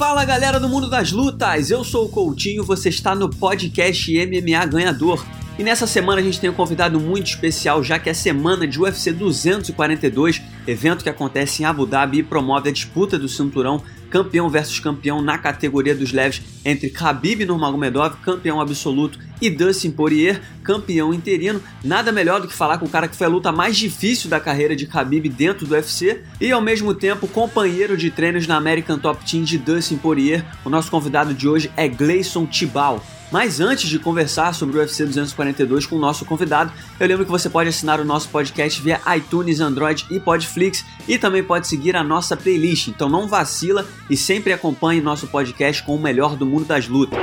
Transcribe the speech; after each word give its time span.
Fala 0.00 0.24
galera 0.24 0.58
do 0.58 0.66
mundo 0.66 0.88
das 0.88 1.12
lutas, 1.12 1.70
eu 1.70 1.84
sou 1.84 2.06
o 2.06 2.08
Coutinho, 2.08 2.64
você 2.64 2.88
está 2.88 3.14
no 3.14 3.28
podcast 3.28 4.10
MMA 4.10 4.64
Ganhador. 4.64 5.22
E 5.58 5.62
nessa 5.62 5.86
semana 5.86 6.22
a 6.22 6.24
gente 6.24 6.40
tem 6.40 6.48
um 6.48 6.54
convidado 6.54 6.98
muito 6.98 7.26
especial, 7.26 7.84
já 7.84 7.98
que 7.98 8.08
é 8.08 8.14
semana 8.14 8.66
de 8.66 8.80
UFC 8.80 9.12
242, 9.12 10.40
evento 10.66 11.02
que 11.02 11.10
acontece 11.10 11.62
em 11.62 11.66
Abu 11.66 11.84
Dhabi 11.84 12.20
e 12.20 12.22
promove 12.22 12.70
a 12.70 12.72
disputa 12.72 13.18
do 13.18 13.28
cinturão 13.28 13.82
campeão 14.10 14.50
versus 14.50 14.80
campeão 14.80 15.22
na 15.22 15.38
categoria 15.38 15.94
dos 15.94 16.12
leves 16.12 16.42
entre 16.64 16.90
Khabib 16.90 17.46
Nurmagomedov, 17.46 18.16
campeão 18.22 18.60
absoluto, 18.60 19.18
e 19.40 19.48
Dustin 19.48 19.90
Poirier, 19.90 20.42
campeão 20.62 21.14
interino. 21.14 21.62
Nada 21.82 22.12
melhor 22.12 22.40
do 22.40 22.48
que 22.48 22.54
falar 22.54 22.78
com 22.78 22.84
o 22.84 22.90
cara 22.90 23.08
que 23.08 23.16
foi 23.16 23.26
a 23.26 23.30
luta 23.30 23.50
mais 23.50 23.76
difícil 23.76 24.28
da 24.28 24.38
carreira 24.38 24.76
de 24.76 24.84
Khabib 24.84 25.28
dentro 25.28 25.66
do 25.66 25.74
UFC 25.74 26.22
e 26.40 26.52
ao 26.52 26.60
mesmo 26.60 26.92
tempo 26.92 27.26
companheiro 27.26 27.96
de 27.96 28.10
treinos 28.10 28.46
na 28.46 28.56
American 28.56 28.98
Top 28.98 29.24
Team 29.24 29.44
de 29.44 29.56
Dustin 29.56 29.96
Poirier. 29.96 30.44
O 30.64 30.68
nosso 30.68 30.90
convidado 30.90 31.32
de 31.32 31.48
hoje 31.48 31.70
é 31.76 31.88
Gleison 31.88 32.44
Tibal. 32.44 33.02
Mas 33.30 33.60
antes 33.60 33.88
de 33.88 33.98
conversar 33.98 34.54
sobre 34.54 34.76
o 34.76 34.80
UFC 34.80 35.04
242 35.04 35.86
com 35.86 35.96
o 35.96 36.00
nosso 36.00 36.24
convidado, 36.24 36.72
eu 36.98 37.06
lembro 37.06 37.24
que 37.24 37.30
você 37.30 37.48
pode 37.48 37.68
assinar 37.68 38.00
o 38.00 38.04
nosso 38.04 38.28
podcast 38.28 38.80
via 38.82 39.00
iTunes, 39.16 39.60
Android 39.60 40.06
e 40.10 40.18
Podflix 40.18 40.84
e 41.06 41.18
também 41.18 41.42
pode 41.42 41.68
seguir 41.68 41.96
a 41.96 42.02
nossa 42.02 42.36
playlist. 42.36 42.88
Então 42.88 43.08
não 43.08 43.28
vacila 43.28 43.86
e 44.08 44.16
sempre 44.16 44.52
acompanhe 44.52 45.00
nosso 45.00 45.26
podcast 45.28 45.82
com 45.82 45.94
o 45.94 46.00
melhor 46.00 46.36
do 46.36 46.44
mundo 46.44 46.64
das 46.64 46.88
lutas. 46.88 47.18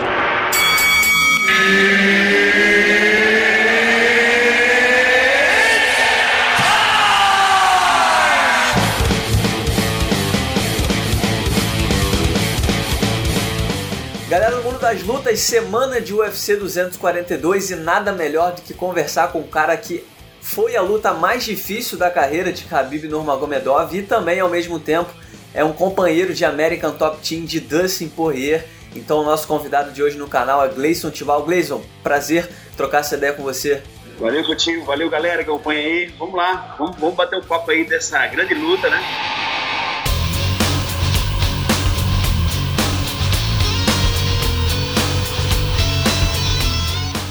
Lutas, 15.08 15.40
semana 15.40 16.02
de 16.02 16.14
UFC 16.14 16.58
242 16.58 17.72
e 17.72 17.76
nada 17.78 18.12
melhor 18.12 18.52
do 18.52 18.62
que 18.62 18.74
conversar 18.74 19.32
com 19.32 19.40
o 19.40 19.48
cara 19.48 19.78
que 19.78 20.04
foi 20.42 20.76
a 20.76 20.82
luta 20.82 21.14
mais 21.14 21.46
difícil 21.46 21.98
da 21.98 22.12
carreira 22.12 22.52
de 22.52 22.66
Khabib 22.66 23.08
Nurmagomedov 23.08 23.96
e 23.96 24.02
também 24.02 24.42
ao 24.42 24.50
mesmo 24.50 24.82
tempo 24.82 25.10
é 25.54 25.64
um 25.64 25.72
companheiro 25.72 26.34
de 26.34 26.44
American 26.44 26.92
Top 26.92 27.26
Team 27.26 27.46
de 27.46 27.62
Dustin 27.62 28.10
Poirier. 28.10 28.68
Então 28.94 29.20
o 29.20 29.24
nosso 29.24 29.48
convidado 29.48 29.94
de 29.94 30.04
hoje 30.04 30.18
no 30.18 30.28
canal 30.28 30.64
é 30.66 30.68
Gleison 30.68 31.10
Tival. 31.10 31.42
Gleison, 31.44 31.82
prazer 32.04 32.50
trocar 32.76 33.00
essa 33.00 33.16
ideia 33.16 33.32
com 33.32 33.44
você. 33.44 33.82
Valeu, 34.20 34.44
Coutinho. 34.44 34.84
Valeu, 34.84 35.10
galera 35.10 35.42
que 35.42 35.50
acompanha 35.50 35.80
aí. 35.80 36.14
Vamos 36.20 36.36
lá, 36.36 36.76
vamos, 36.78 36.98
vamos 36.98 37.16
bater 37.16 37.40
um 37.40 37.44
papo 37.44 37.72
aí 37.72 37.86
dessa 37.86 38.28
grande 38.28 38.54
luta, 38.54 38.90
né? 38.90 39.02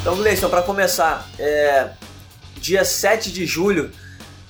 Então, 0.06 0.14
Gleison, 0.14 0.48
para 0.48 0.62
começar, 0.62 1.28
é, 1.36 1.88
dia 2.58 2.84
7 2.84 3.32
de 3.32 3.44
julho, 3.44 3.90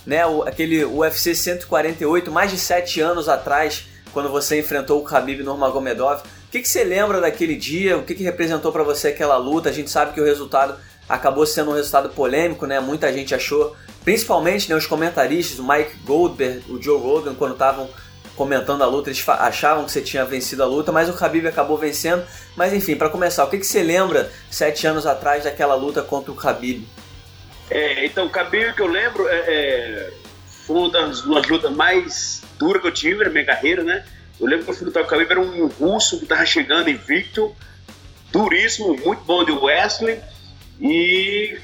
né, 0.04 0.26
o, 0.26 0.42
aquele 0.42 0.84
UFC 0.84 1.34
148, 1.34 2.30
mais 2.30 2.50
de 2.50 2.58
7 2.58 3.00
anos 3.00 3.26
atrás, 3.26 3.86
quando 4.12 4.28
você 4.28 4.60
enfrentou 4.60 5.00
o 5.00 5.02
Khabib 5.02 5.42
Nurmagomedov. 5.42 6.20
O 6.20 6.50
que, 6.50 6.60
que 6.60 6.68
você 6.68 6.84
lembra 6.84 7.22
daquele 7.22 7.56
dia? 7.56 7.96
O 7.96 8.02
que, 8.02 8.14
que 8.14 8.22
representou 8.22 8.70
para 8.70 8.82
você 8.82 9.08
aquela 9.08 9.38
luta? 9.38 9.70
A 9.70 9.72
gente 9.72 9.88
sabe 9.88 10.12
que 10.12 10.20
o 10.20 10.24
resultado 10.26 10.76
acabou 11.08 11.46
sendo 11.46 11.70
um 11.70 11.74
resultado 11.74 12.10
polêmico, 12.10 12.66
né? 12.66 12.78
Muita 12.78 13.10
gente 13.10 13.34
achou, 13.34 13.74
principalmente 14.04 14.68
né, 14.68 14.76
os 14.76 14.86
comentaristas, 14.86 15.58
o 15.58 15.66
Mike 15.66 15.96
Goldberg, 16.04 16.70
o 16.70 16.82
Joe 16.82 17.00
Rogan, 17.00 17.34
quando 17.34 17.52
estavam 17.52 17.88
comentando 18.36 18.82
a 18.82 18.86
luta, 18.86 19.08
eles 19.08 19.26
achavam 19.28 19.84
que 19.84 19.90
você 19.90 20.02
tinha 20.02 20.24
vencido 20.24 20.62
a 20.62 20.66
luta, 20.66 20.92
mas 20.92 21.08
o 21.08 21.12
Khabib 21.12 21.48
acabou 21.48 21.76
vencendo. 21.78 22.24
Mas 22.54 22.72
enfim, 22.72 22.94
para 22.94 23.08
começar, 23.08 23.44
o 23.44 23.50
que, 23.50 23.58
que 23.58 23.66
você 23.66 23.82
lembra 23.82 24.30
sete 24.50 24.86
anos 24.86 25.06
atrás 25.06 25.44
daquela 25.44 25.74
luta 25.74 26.02
contra 26.02 26.30
o 26.30 26.34
Khabib? 26.36 26.86
É, 27.70 28.04
então, 28.04 28.26
o 28.26 28.30
Khabib 28.30 28.74
que 28.74 28.82
eu 28.82 28.86
lembro 28.86 29.26
é, 29.28 29.38
é, 29.38 30.12
foi 30.66 30.76
uma 30.76 30.90
das, 30.90 31.24
lutas 31.24 31.72
mais 31.72 32.42
duras 32.58 32.80
que 32.82 32.88
eu 32.88 32.92
tive 32.92 33.24
na 33.24 33.30
minha 33.30 33.44
carreira, 33.44 33.82
né? 33.82 34.04
Eu 34.38 34.46
lembro 34.46 34.66
que 34.66 34.70
eu 34.70 34.74
fui 34.74 34.86
lutar 34.86 35.02
com 35.02 35.08
o 35.08 35.12
Khabib, 35.12 35.30
era 35.30 35.40
um 35.40 35.66
russo 35.66 36.18
que 36.18 36.24
estava 36.24 36.44
chegando 36.44 36.90
invicto, 36.90 37.56
duríssimo, 38.30 38.96
muito 38.98 39.24
bom 39.24 39.44
de 39.44 39.52
Wesley, 39.52 40.20
e 40.78 41.58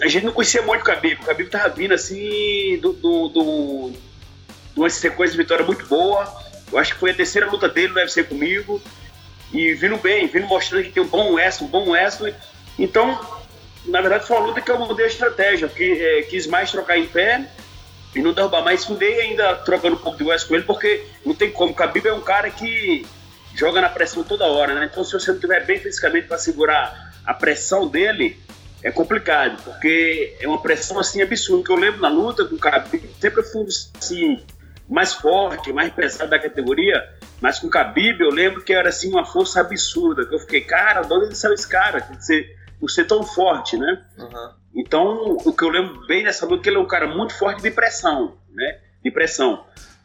a 0.00 0.08
gente 0.08 0.24
não 0.24 0.32
conhecia 0.32 0.62
muito 0.62 0.80
o 0.80 0.84
Khabib. 0.84 1.20
O 1.20 1.26
Khabib 1.26 1.46
estava 1.46 1.68
vindo 1.68 1.92
assim 1.92 2.78
do, 2.80 2.94
do, 2.94 3.28
do 3.28 3.92
uma 4.76 4.90
sequência 4.90 5.32
de 5.32 5.42
vitória 5.42 5.64
muito 5.64 5.86
boa. 5.86 6.32
Eu 6.70 6.78
acho 6.78 6.94
que 6.94 7.00
foi 7.00 7.10
a 7.10 7.14
terceira 7.14 7.50
luta 7.50 7.68
dele 7.68 7.88
no 7.88 8.00
UFC 8.00 8.24
comigo. 8.24 8.82
E 9.52 9.72
vindo 9.74 9.96
bem, 9.98 10.26
vindo 10.26 10.46
mostrando 10.46 10.84
que 10.84 10.90
tem 10.90 11.02
um 11.02 11.06
bom 11.06 11.34
Wesley, 11.34 11.68
um 11.68 11.70
bom 11.70 11.90
Wesley. 11.90 12.34
Então, 12.78 13.18
na 13.84 14.00
verdade, 14.00 14.26
foi 14.26 14.36
uma 14.36 14.46
luta 14.46 14.60
que 14.60 14.70
eu 14.70 14.78
mudei 14.78 15.04
a 15.04 15.08
estratégia. 15.08 15.68
Que, 15.68 15.92
é, 15.92 16.22
quis 16.22 16.46
mais 16.46 16.70
trocar 16.70 16.98
em 16.98 17.06
pé 17.06 17.48
e 18.14 18.20
não 18.20 18.32
derrubar 18.32 18.62
mais. 18.62 18.84
Fundei 18.84 19.20
ainda 19.20 19.54
trocando 19.56 19.96
um 19.96 19.98
pouco 19.98 20.18
de 20.18 20.24
Wesley 20.24 20.48
com 20.48 20.54
ele, 20.54 20.64
porque 20.64 21.06
não 21.24 21.34
tem 21.34 21.50
como. 21.50 21.72
O 21.72 21.74
Khabib 21.74 22.08
é 22.08 22.12
um 22.12 22.20
cara 22.20 22.50
que 22.50 23.06
joga 23.54 23.80
na 23.80 23.88
pressão 23.88 24.24
toda 24.24 24.46
hora, 24.46 24.74
né? 24.74 24.88
Então, 24.90 25.04
se 25.04 25.12
você 25.12 25.30
não 25.30 25.36
estiver 25.36 25.64
bem 25.64 25.78
fisicamente 25.78 26.26
para 26.26 26.38
segurar 26.38 27.14
a 27.24 27.32
pressão 27.32 27.86
dele, 27.86 28.36
é 28.82 28.90
complicado, 28.90 29.62
porque 29.62 30.36
é 30.40 30.46
uma 30.46 30.60
pressão 30.60 30.98
assim 30.98 31.22
absurda. 31.22 31.64
Que 31.64 31.72
eu 31.72 31.76
lembro 31.76 32.00
na 32.00 32.08
luta 32.08 32.44
com 32.44 32.56
o 32.56 32.58
Khabib, 32.58 33.08
sempre 33.20 33.42
fui 33.44 33.66
assim, 33.98 34.40
mais 34.88 35.14
forte, 35.14 35.72
mais 35.72 35.92
pesado 35.92 36.30
da 36.30 36.38
categoria, 36.38 37.02
mas 37.40 37.58
com 37.58 37.66
o 37.66 37.70
Khabib 37.70 38.20
eu 38.20 38.30
lembro 38.30 38.62
que 38.62 38.72
era 38.72 38.88
assim 38.88 39.10
uma 39.10 39.24
força 39.24 39.60
absurda, 39.60 40.26
que 40.26 40.34
eu 40.34 40.38
fiquei, 40.38 40.60
cara, 40.60 41.02
de 41.02 41.12
onde 41.12 41.36
saiu 41.36 41.54
esse 41.54 41.68
cara? 41.68 42.00
Quer 42.00 42.16
dizer, 42.16 42.56
por 42.78 42.90
ser 42.90 43.06
tão 43.06 43.22
forte, 43.22 43.76
né? 43.76 44.04
Uhum. 44.18 44.50
Então, 44.76 45.38
o 45.44 45.52
que 45.52 45.64
eu 45.64 45.68
lembro 45.68 46.06
bem 46.06 46.24
dessa 46.24 46.44
luta 46.44 46.60
é 46.60 46.62
que 46.64 46.68
ele 46.68 46.76
é 46.76 46.80
um 46.80 46.86
cara 46.86 47.06
muito 47.06 47.36
forte 47.38 47.62
de 47.62 47.70
pressão, 47.70 48.36
né? 48.52 48.78
De 49.02 49.10
pressão. 49.10 49.64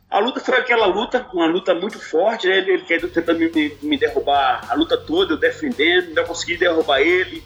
A 0.10 0.20
luta 0.20 0.40
foi 0.40 0.58
aquela 0.58 0.86
luta, 0.86 1.26
uma 1.34 1.46
luta 1.46 1.76
muito 1.76 2.00
forte, 2.00 2.48
né? 2.48 2.58
Ele, 2.58 2.72
ele 2.72 2.84
quer 2.84 3.02
tentando 3.02 3.40
me, 3.40 3.78
me, 3.82 3.98
derrubar 3.98 4.66
a 4.70 4.74
luta 4.76 4.98
toda, 4.98 5.34
eu 5.34 5.38
defendendo, 5.38 6.14
não 6.14 6.24
consegui 6.24 6.58
derrubar 6.58 7.02
ele, 7.02 7.44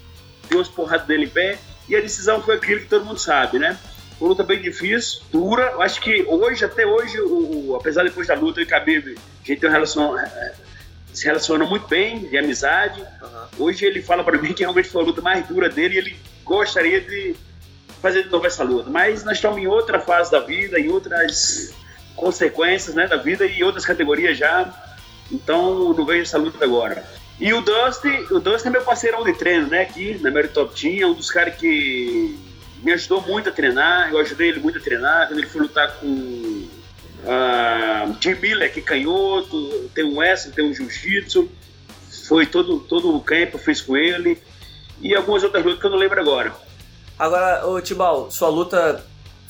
deu 0.49 0.59
umas 0.59 0.69
porradas 0.69 1.07
dele 1.07 1.25
em 1.25 1.29
pé, 1.29 1.57
e 1.89 1.95
a 1.95 2.01
decisão 2.01 2.41
foi 2.41 2.55
aquilo 2.55 2.81
que 2.81 2.87
todo 2.87 3.05
mundo 3.05 3.19
sabe, 3.19 3.59
né? 3.59 3.77
Uma 4.23 4.29
luta 4.29 4.43
bem 4.43 4.61
difícil, 4.61 5.21
dura. 5.33 5.71
Eu 5.73 5.81
acho 5.81 5.99
que 5.99 6.23
hoje, 6.23 6.63
até 6.63 6.85
hoje, 6.85 7.19
o, 7.19 7.71
o 7.71 7.75
apesar 7.75 8.05
depois 8.05 8.25
da 8.25 8.33
luta, 8.33 8.61
o 8.61 8.63
Khabib, 8.63 9.17
a 9.17 9.45
gente 9.45 9.59
tem 9.59 9.67
uma 9.67 9.73
relação, 9.73 10.17
é, 10.17 10.23
é, 10.23 10.53
se 11.11 11.25
relaciona 11.25 11.65
muito 11.65 11.89
bem, 11.89 12.19
de 12.19 12.37
amizade. 12.37 13.01
Uhum. 13.01 13.65
Hoje 13.65 13.83
ele 13.83 14.01
fala 14.01 14.23
para 14.23 14.37
mim 14.41 14.53
que 14.53 14.63
realmente 14.63 14.87
foi 14.87 15.01
a 15.01 15.05
luta 15.05 15.21
mais 15.21 15.45
dura 15.45 15.67
dele 15.67 15.95
e 15.95 15.97
ele 15.97 16.15
gostaria 16.45 17.01
de 17.01 17.35
fazer 18.01 18.23
de 18.23 18.29
novo 18.29 18.47
essa 18.47 18.63
luta. 18.63 18.89
Mas 18.89 19.25
nós 19.25 19.35
estamos 19.35 19.57
em 19.57 19.67
outra 19.67 19.99
fase 19.99 20.31
da 20.31 20.39
vida, 20.39 20.79
em 20.79 20.87
outras 20.87 21.73
consequências 22.15 22.95
né, 22.95 23.05
da 23.07 23.17
vida 23.17 23.45
e 23.45 23.61
outras 23.61 23.85
categorias 23.85 24.37
já. 24.37 24.73
Então 25.29 25.93
não 25.93 26.05
vejo 26.05 26.21
essa 26.21 26.37
luta 26.37 26.63
agora. 26.63 27.03
E 27.41 27.53
o 27.53 27.59
Dusty, 27.59 28.27
o 28.31 28.39
Dusty 28.39 28.69
é 28.69 28.71
meu 28.71 28.83
parceirão 28.83 29.21
de 29.25 29.33
treino, 29.33 29.67
né? 29.67 29.81
Aqui 29.81 30.17
na 30.21 30.31
Meritop 30.31 30.79
Team, 30.79 31.09
é 31.09 31.11
um 31.11 31.13
dos 31.13 31.29
caras 31.29 31.55
que 31.55 32.52
me 32.83 32.91
ajudou 32.91 33.21
muito 33.21 33.49
a 33.49 33.51
treinar, 33.51 34.11
eu 34.11 34.19
ajudei 34.19 34.49
ele 34.49 34.59
muito 34.59 34.77
a 34.77 34.81
treinar, 34.81 35.27
quando 35.27 35.39
ele 35.39 35.47
foi 35.47 35.61
lutar 35.61 35.95
com 35.95 36.07
uh, 37.23 38.41
Miller, 38.41 38.71
que 38.71 38.81
é 38.81 38.83
canhoto, 38.83 39.89
tem 39.95 40.03
um 40.03 40.17
Wesley, 40.17 40.53
tem 40.53 40.69
um 40.69 40.73
Jiu-Jitsu, 40.73 41.49
foi 42.27 42.45
todo, 42.45 42.79
todo 42.81 43.15
o 43.15 43.21
campo, 43.21 43.57
fez 43.57 43.81
com 43.81 43.95
ele, 43.95 44.37
e 45.01 45.15
algumas 45.15 45.43
outras 45.43 45.63
lutas 45.63 45.79
que 45.79 45.85
eu 45.85 45.91
não 45.91 45.97
lembro 45.97 46.19
agora. 46.19 46.53
Agora, 47.17 47.65
ô 47.65 47.79
Tibal, 47.79 48.29
sua 48.29 48.49
luta, 48.49 49.03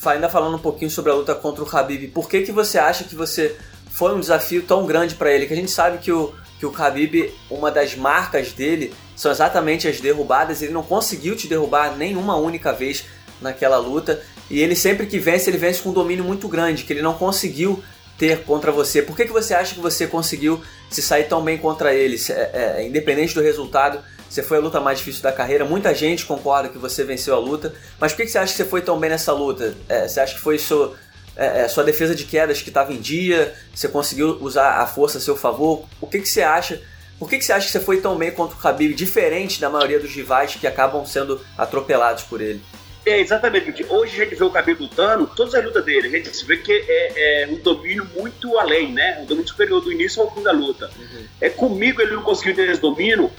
ainda 0.06 0.30
falando 0.30 0.56
um 0.56 0.60
pouquinho 0.60 0.92
sobre 0.92 1.12
a 1.12 1.16
luta 1.16 1.34
contra 1.34 1.64
o 1.64 1.68
Khabib, 1.68 2.10
por 2.10 2.30
que, 2.30 2.44
que 2.44 2.52
você 2.52 2.78
acha 2.78 3.04
que 3.04 3.16
você 3.16 3.58
foi 3.90 4.14
um 4.14 4.20
desafio 4.20 4.62
tão 4.62 4.86
grande 4.86 5.16
para 5.16 5.32
ele? 5.32 5.48
Que 5.48 5.54
a 5.54 5.56
gente 5.56 5.72
sabe 5.72 5.98
que 5.98 6.12
o, 6.12 6.34
que 6.60 6.66
o 6.68 6.72
Khabib, 6.72 7.34
uma 7.50 7.72
das 7.72 7.96
marcas 7.96 8.52
dele 8.52 8.94
são 9.16 9.32
exatamente 9.32 9.88
as 9.88 10.00
derrubadas, 10.00 10.62
ele 10.62 10.74
não 10.74 10.84
conseguiu 10.84 11.36
te 11.36 11.48
derrubar 11.48 11.96
nenhuma 11.96 12.36
única 12.36 12.74
vez 12.74 13.06
naquela 13.42 13.78
luta. 13.78 14.22
E 14.50 14.60
ele 14.60 14.76
sempre 14.76 15.06
que 15.08 15.20
vence, 15.20 15.50
ele 15.50 15.58
vence 15.58 15.82
com 15.82 15.90
um 15.90 15.94
domínio 15.94 16.24
muito 16.24 16.48
grande, 16.48 16.84
que 16.84 16.94
ele 16.94 17.02
não 17.02 17.14
conseguiu 17.14 17.84
ter 18.18 18.44
contra 18.44 18.72
você. 18.72 19.02
Por 19.02 19.16
que, 19.16 19.26
que 19.26 19.32
você 19.32 19.54
acha 19.54 19.74
que 19.74 19.82
você 19.82 20.08
conseguiu 20.08 20.62
se 20.90 21.02
sair 21.02 21.26
tão 21.26 21.44
bem 21.44 21.58
contra 21.58 21.94
ele? 21.94 22.18
É, 22.30 22.78
é, 22.78 22.88
independente 22.88 23.34
do 23.34 23.42
resultado, 23.42 24.00
você 24.30 24.42
foi 24.42 24.58
a 24.58 24.62
luta 24.62 24.80
mais 24.80 25.00
difícil 25.00 25.22
da 25.22 25.32
carreira. 25.32 25.66
Muita 25.66 25.94
gente 25.94 26.26
concorda 26.26 26.70
que 26.70 26.78
você 26.78 27.04
venceu 27.04 27.36
a 27.36 27.40
luta. 27.40 27.74
Mas 28.00 28.12
por 28.12 28.18
que, 28.18 28.26
que 28.26 28.32
você 28.32 28.38
acha 28.38 28.52
que 28.52 28.58
você 28.58 28.66
foi 28.66 28.82
tão 28.82 29.00
bem 29.00 29.10
nessa 29.10 29.32
luta? 29.32 29.76
É, 29.88 30.08
você 30.08 30.20
acha 30.20 30.34
que 30.34 30.40
foi 30.40 30.58
sua, 30.58 30.96
é, 31.36 31.62
é, 31.62 31.68
sua 31.68 31.84
defesa 31.84 32.16
de 32.16 32.26
quedas 32.26 32.62
que 32.62 32.70
estava 32.70 32.94
em 32.94 33.00
dia? 33.00 33.54
Você 33.74 33.88
conseguiu 33.88 34.38
usar 34.42 34.80
a 34.80 34.88
força 34.88 35.18
a 35.18 35.22
seu 35.22 35.36
favor? 35.36 35.86
O 36.02 36.08
que, 36.08 36.20
que 36.20 36.30
você 36.30 36.42
acha? 36.42 36.82
Por 37.20 37.30
que, 37.30 37.38
que 37.38 37.46
você 37.46 37.54
acha 37.54 37.66
que 37.68 37.72
você 37.72 37.80
foi 37.80 38.02
tão 38.02 38.18
bem 38.18 38.32
contra 38.32 38.58
o 38.58 38.60
Khabib, 38.60 38.94
diferente 38.96 39.62
da 39.62 39.70
maioria 39.70 40.00
dos 40.00 40.12
rivais 40.12 40.56
que 40.56 40.68
acabam 40.68 41.06
sendo 41.06 41.40
atropelados 41.58 42.24
por 42.24 42.42
ele? 42.42 42.62
É, 43.06 43.20
exatamente. 43.20 43.86
Hoje 43.90 44.22
a 44.22 44.24
gente 44.24 44.36
vê 44.36 44.44
o 44.44 44.50
Khabib 44.50 44.82
lutando, 44.82 45.28
todas 45.28 45.54
as 45.54 45.64
lutas 45.64 45.84
dele, 45.84 46.08
a 46.08 46.12
gente 46.12 46.46
vê 46.46 46.58
que 46.58 46.72
é, 46.72 47.44
é, 47.44 47.48
um 47.48 47.56
domínio 47.56 48.08
muito 48.16 48.58
além, 48.58 48.94
né? 48.94 49.20
Um 49.22 49.26
domínio 49.26 49.48
superior 49.48 49.82
do 49.82 49.92
início 49.92 50.22
ao 50.22 50.34
fim 50.34 50.42
da 50.42 50.52
luta. 50.52 50.90
Uhum. 50.98 51.26
É 51.42 51.50
comigo 51.50 52.02
ele 52.02 52.16
não 52.16 52.24
conseguiu 52.24 52.56
ter 52.56 52.70
esse 52.70 52.80
domínio, 52.80 53.30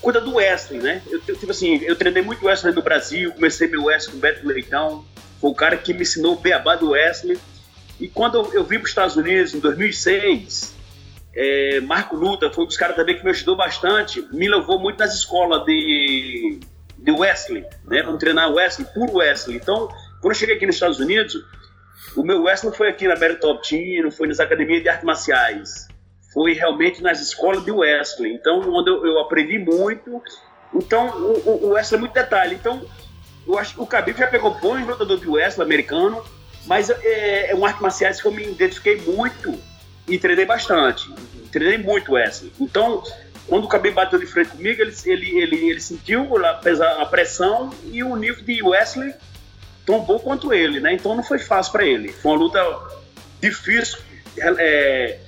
cuida 0.00 0.20
do 0.20 0.36
Wesley, 0.36 0.80
né? 0.80 1.02
Eu, 1.10 1.20
tipo 1.20 1.50
assim, 1.50 1.80
eu 1.82 1.96
treinei 1.96 2.22
muito 2.22 2.46
Wesley 2.46 2.72
no 2.72 2.82
Brasil, 2.82 3.32
comecei 3.32 3.66
meu 3.66 3.84
Wesley 3.84 4.12
com 4.12 4.18
o 4.18 4.20
Beto 4.20 4.46
Leitão, 4.46 5.04
foi 5.40 5.50
o 5.50 5.54
cara 5.54 5.76
que 5.76 5.92
me 5.92 6.02
ensinou 6.02 6.34
o 6.34 6.40
beabá 6.40 6.76
do 6.76 6.90
Wesley. 6.90 7.38
E 7.98 8.08
quando 8.08 8.36
eu, 8.36 8.54
eu 8.54 8.64
vim 8.64 8.76
para 8.76 8.84
os 8.84 8.90
Estados 8.90 9.16
Unidos, 9.16 9.54
em 9.54 9.58
2006, 9.58 10.74
é, 11.34 11.80
Marco 11.80 12.16
Luta 12.16 12.50
foi 12.50 12.64
um 12.64 12.66
dos 12.66 12.76
caras 12.76 12.96
também 12.96 13.16
que 13.16 13.24
me 13.24 13.30
ajudou 13.30 13.56
bastante, 13.56 14.24
me 14.32 14.48
levou 14.48 14.78
muito 14.78 14.98
nas 14.98 15.14
escolas 15.14 15.64
de, 15.64 16.60
de 17.02 17.10
Wesley, 17.12 17.64
né? 17.86 18.02
Para 18.02 18.16
treinar 18.16 18.52
Wesley, 18.52 18.86
puro 18.92 19.18
Wesley. 19.18 19.56
Então, 19.56 19.88
quando 20.20 20.32
eu 20.32 20.34
cheguei 20.34 20.56
aqui 20.56 20.66
nos 20.66 20.76
Estados 20.76 21.00
Unidos, 21.00 21.34
o 22.16 22.22
meu 22.22 22.42
Wesley 22.42 22.74
foi 22.74 22.88
aqui 22.88 23.06
na 23.08 23.16
Top 23.36 23.66
Team, 23.68 24.10
foi 24.10 24.28
nas 24.28 24.40
academias 24.40 24.82
de 24.82 24.88
artes 24.88 25.04
marciais 25.04 25.88
foi 26.32 26.52
realmente 26.52 27.02
nas 27.02 27.20
escolas 27.20 27.64
de 27.64 27.70
Wesley. 27.70 28.32
Então, 28.32 28.60
onde 28.72 28.90
eu, 28.90 29.04
eu 29.04 29.20
aprendi 29.20 29.58
muito. 29.58 30.22
Então, 30.74 31.08
o, 31.08 31.66
o, 31.66 31.68
Wesley 31.70 31.98
é 31.98 32.00
muito 32.00 32.12
detalhe. 32.12 32.54
Então, 32.54 32.84
eu 33.46 33.58
acho 33.58 33.80
o 33.80 33.86
Khabib 33.86 34.18
já 34.18 34.28
pegou 34.28 34.54
bons 34.54 34.86
lutador 34.86 35.18
de 35.18 35.28
Wesley 35.28 35.64
americano, 35.64 36.24
mas 36.66 36.88
é, 36.90 37.50
é 37.50 37.54
um 37.54 37.64
arte 37.64 37.82
marciais 37.82 38.20
que 38.20 38.28
eu 38.28 38.32
me 38.32 38.44
identifiquei 38.44 39.00
muito 39.00 39.58
e 40.06 40.18
treinei 40.18 40.44
bastante. 40.44 41.12
Treinei 41.50 41.78
muito 41.78 42.12
Wesley. 42.12 42.52
Então, 42.60 43.02
quando 43.46 43.64
o 43.64 43.68
Khabib 43.68 43.94
bateu 43.94 44.18
de 44.18 44.26
frente 44.26 44.50
comigo, 44.50 44.80
ele, 44.80 44.94
ele, 45.04 45.38
ele, 45.38 45.70
ele 45.70 45.80
sentiu 45.80 46.28
a 46.44 47.06
pressão 47.06 47.70
e 47.90 48.02
o 48.02 48.14
nível 48.16 48.44
de 48.44 48.62
Wesley 48.62 49.12
tombou 49.84 50.20
quanto 50.20 50.52
ele, 50.52 50.80
né? 50.80 50.94
Então 50.94 51.14
não 51.16 51.22
foi 51.22 51.38
fácil 51.38 51.72
para 51.72 51.84
ele. 51.84 52.12
Foi 52.12 52.32
uma 52.32 52.38
luta 52.38 52.60
difícil. 53.40 53.98
É, 54.38 55.18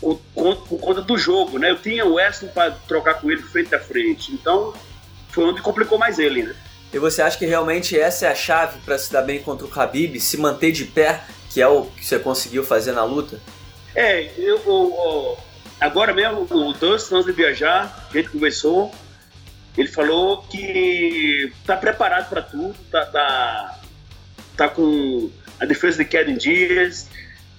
por, 0.00 0.18
por 0.34 0.78
conta 0.80 1.02
do 1.02 1.16
jogo, 1.16 1.58
né? 1.58 1.70
Eu 1.70 1.78
tinha 1.78 2.04
o 2.04 2.14
Wesley 2.14 2.50
para 2.50 2.72
trocar 2.88 3.14
com 3.14 3.30
ele 3.30 3.42
frente 3.42 3.74
a 3.74 3.80
frente. 3.80 4.32
Então, 4.32 4.74
foi 5.30 5.44
onde 5.44 5.60
complicou 5.60 5.98
mais 5.98 6.18
ele, 6.18 6.42
né? 6.42 6.54
E 6.92 6.98
você 6.98 7.22
acha 7.22 7.36
que 7.36 7.46
realmente 7.46 7.98
essa 7.98 8.26
é 8.26 8.30
a 8.30 8.34
chave 8.34 8.78
para 8.84 8.96
se 8.96 9.12
dar 9.12 9.22
bem 9.22 9.42
contra 9.42 9.66
o 9.66 9.70
Khabib, 9.70 10.20
se 10.20 10.36
manter 10.36 10.70
de 10.70 10.84
pé, 10.84 11.24
que 11.50 11.60
é 11.60 11.66
o 11.66 11.86
que 11.86 12.04
você 12.04 12.18
conseguiu 12.18 12.64
fazer 12.64 12.92
na 12.92 13.04
luta? 13.04 13.40
É, 13.94 14.30
eu, 14.38 14.60
eu 14.64 15.38
agora 15.84 16.12
mesmo, 16.14 16.46
o 16.50 16.72
Dustin, 16.72 17.14
antes 17.14 17.26
de 17.26 17.32
viajar, 17.32 18.08
a 18.10 18.16
gente 18.16 18.30
conversou, 18.30 18.92
ele 19.76 19.88
falou 19.88 20.42
que 20.42 21.52
tá 21.66 21.76
preparado 21.76 22.28
para 22.28 22.42
tudo, 22.42 22.74
tá, 22.90 23.04
tá, 23.06 23.80
tá 24.56 24.68
com 24.68 25.30
a 25.60 25.66
defesa 25.66 25.98
de 25.98 26.08
Kevin 26.08 26.36
Dias, 26.36 27.08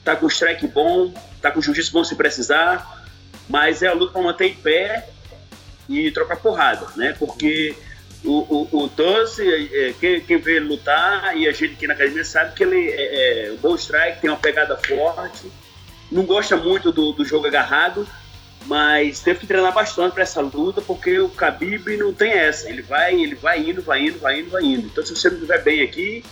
tá 0.04 0.16
com 0.16 0.28
strike 0.28 0.68
bom, 0.68 1.14
tá 1.42 1.52
com 1.52 1.62
jiu-jitsu 1.62 1.92
bom 1.92 2.04
se 2.04 2.16
precisar, 2.16 3.06
mas 3.48 3.84
é 3.84 3.88
a 3.88 3.94
luta 3.94 4.14
para 4.14 4.22
manter 4.22 4.48
em 4.48 4.56
pé 4.56 5.08
e 5.88 6.10
trocar 6.12 6.38
porrada, 6.38 6.88
né? 6.96 7.16
Porque 7.20 7.76
o, 8.24 8.32
o, 8.32 8.84
o 8.84 8.88
Doce, 8.88 9.44
é, 9.48 9.94
quem, 10.00 10.22
quem 10.22 10.38
vê 10.38 10.56
ele 10.56 10.68
lutar 10.68 11.38
e 11.38 11.48
a 11.48 11.52
gente 11.52 11.74
aqui 11.74 11.86
na 11.86 11.94
academia 11.94 12.26
sabe 12.26 12.56
que 12.56 12.64
ele 12.64 12.90
é, 12.90 13.48
é 13.48 13.52
um 13.52 13.58
bom 13.58 13.76
strike, 13.76 14.22
tem 14.22 14.30
uma 14.30 14.40
pegada 14.40 14.76
forte, 14.78 15.52
não 16.12 16.24
gosta 16.24 16.56
muito 16.56 16.92
do, 16.92 17.12
do 17.12 17.26
jogo 17.26 17.48
agarrado, 17.48 18.08
mas 18.66 19.20
teve 19.20 19.40
que 19.42 19.48
treinar 19.48 19.74
bastante 19.74 20.14
para 20.14 20.24
essa 20.24 20.42
luta 20.42 20.82
porque 20.82 21.20
o 21.20 21.30
Khabib 21.30 21.98
não 21.98 22.14
tem 22.14 22.32
essa, 22.32 22.70
ele 22.70 22.82
vai, 22.82 23.14
ele 23.14 23.36
vai 23.36 23.70
indo, 23.70 23.82
vai 23.82 24.02
indo, 24.08 24.20
vai 24.20 24.40
indo, 24.40 24.50
vai 24.50 24.64
indo. 24.64 24.88
Então 24.88 25.06
se 25.06 25.16
você 25.16 25.30
não 25.30 25.36
estiver 25.36 25.64
bem 25.64 25.82
aqui 25.82 26.24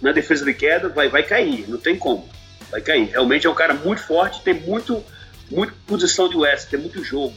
na 0.00 0.12
defesa 0.12 0.44
de 0.44 0.54
queda, 0.54 0.88
vai, 0.88 1.08
vai 1.08 1.22
cair, 1.22 1.68
não 1.68 1.78
tem 1.78 1.96
como 1.96 2.28
vai 2.74 2.80
cair. 2.80 3.08
Realmente 3.10 3.46
é 3.46 3.50
um 3.50 3.54
cara 3.54 3.74
muito 3.74 4.02
forte, 4.02 4.42
tem 4.42 4.54
muito, 4.54 5.02
muito 5.50 5.74
posição 5.86 6.28
de 6.28 6.36
West, 6.36 6.68
tem 6.68 6.80
muito 6.80 7.02
jogo. 7.04 7.34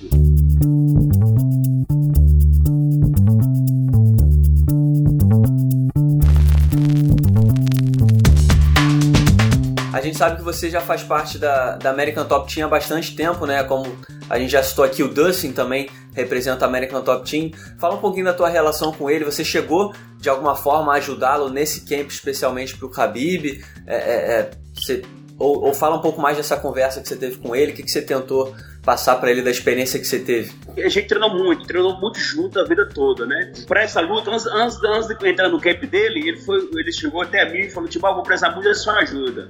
Gente 10.07 10.17
sabe 10.17 10.37
que 10.37 10.41
você 10.41 10.69
já 10.69 10.81
faz 10.81 11.03
parte 11.03 11.37
da, 11.37 11.75
da 11.75 11.89
American 11.89 12.25
Top 12.25 12.53
Team 12.53 12.65
há 12.65 12.69
bastante 12.69 13.15
tempo, 13.15 13.45
né? 13.45 13.63
Como 13.63 13.85
a 14.29 14.39
gente 14.39 14.51
já 14.51 14.63
citou 14.63 14.83
aqui, 14.83 15.03
o 15.03 15.07
Dustin 15.07 15.51
também 15.51 15.89
representa 16.13 16.65
a 16.65 16.67
American 16.67 17.01
Top 17.01 17.29
Team. 17.29 17.51
Fala 17.79 17.95
um 17.95 17.99
pouquinho 17.99 18.25
da 18.25 18.33
tua 18.33 18.49
relação 18.49 18.91
com 18.91 19.09
ele. 19.09 19.25
Você 19.25 19.43
chegou 19.43 19.93
de 20.17 20.29
alguma 20.29 20.55
forma 20.55 20.93
a 20.93 20.97
ajudá-lo 20.97 21.49
nesse 21.49 21.81
camp, 21.81 22.09
especialmente 22.09 22.75
para 22.75 22.87
o 22.87 22.89
Khabib? 22.89 23.63
É, 23.85 23.95
é, 23.95 24.39
é, 24.39 24.51
você 24.73 25.03
ou, 25.39 25.65
ou, 25.65 25.73
fala 25.73 25.97
um 25.97 26.01
pouco 26.01 26.19
mais 26.19 26.35
dessa 26.35 26.57
conversa 26.57 26.99
que 26.99 27.07
você 27.07 27.15
teve 27.15 27.37
com 27.37 27.55
ele, 27.55 27.71
o 27.71 27.75
que, 27.75 27.83
que 27.83 27.91
você 27.91 28.01
tentou 28.01 28.55
passar 28.83 29.17
para 29.17 29.29
ele 29.29 29.43
da 29.43 29.51
experiência 29.51 29.99
que 29.99 30.07
você 30.07 30.17
teve? 30.17 30.51
A 30.75 30.89
gente 30.89 31.07
treinou 31.07 31.29
muito, 31.31 31.67
treinou 31.67 31.99
muito 31.99 32.19
junto 32.19 32.59
a 32.59 32.63
vida 32.63 32.89
toda, 32.91 33.27
né? 33.27 33.53
Para 33.67 33.83
essa 33.83 34.01
luta, 34.01 34.31
antes, 34.31 34.47
antes, 34.47 34.83
antes, 34.83 35.07
de 35.07 35.29
entrar 35.29 35.49
no 35.49 35.61
camp 35.61 35.83
dele, 35.83 36.27
ele, 36.27 36.37
foi, 36.37 36.67
ele 36.73 36.91
chegou 36.91 37.21
até 37.21 37.47
mim 37.51 37.67
e 37.67 37.69
falou: 37.69 37.87
Tipo, 37.87 38.07
ah, 38.07 38.13
vou 38.13 38.23
precisar 38.23 38.49
muito 38.51 38.67
da 38.67 38.73
sua 38.73 38.93
ajuda. 38.99 39.47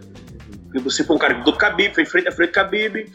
Porque 0.68 0.80
você 0.80 1.04
foi 1.04 1.16
um 1.16 1.20
cara 1.20 1.34
do 1.36 1.52
Khabib, 1.52 1.96
foi 1.96 2.06
frente 2.06 2.28
a 2.28 2.32
frente 2.32 2.54
com 2.54 2.60
o 2.60 2.64
Khabib 2.64 3.12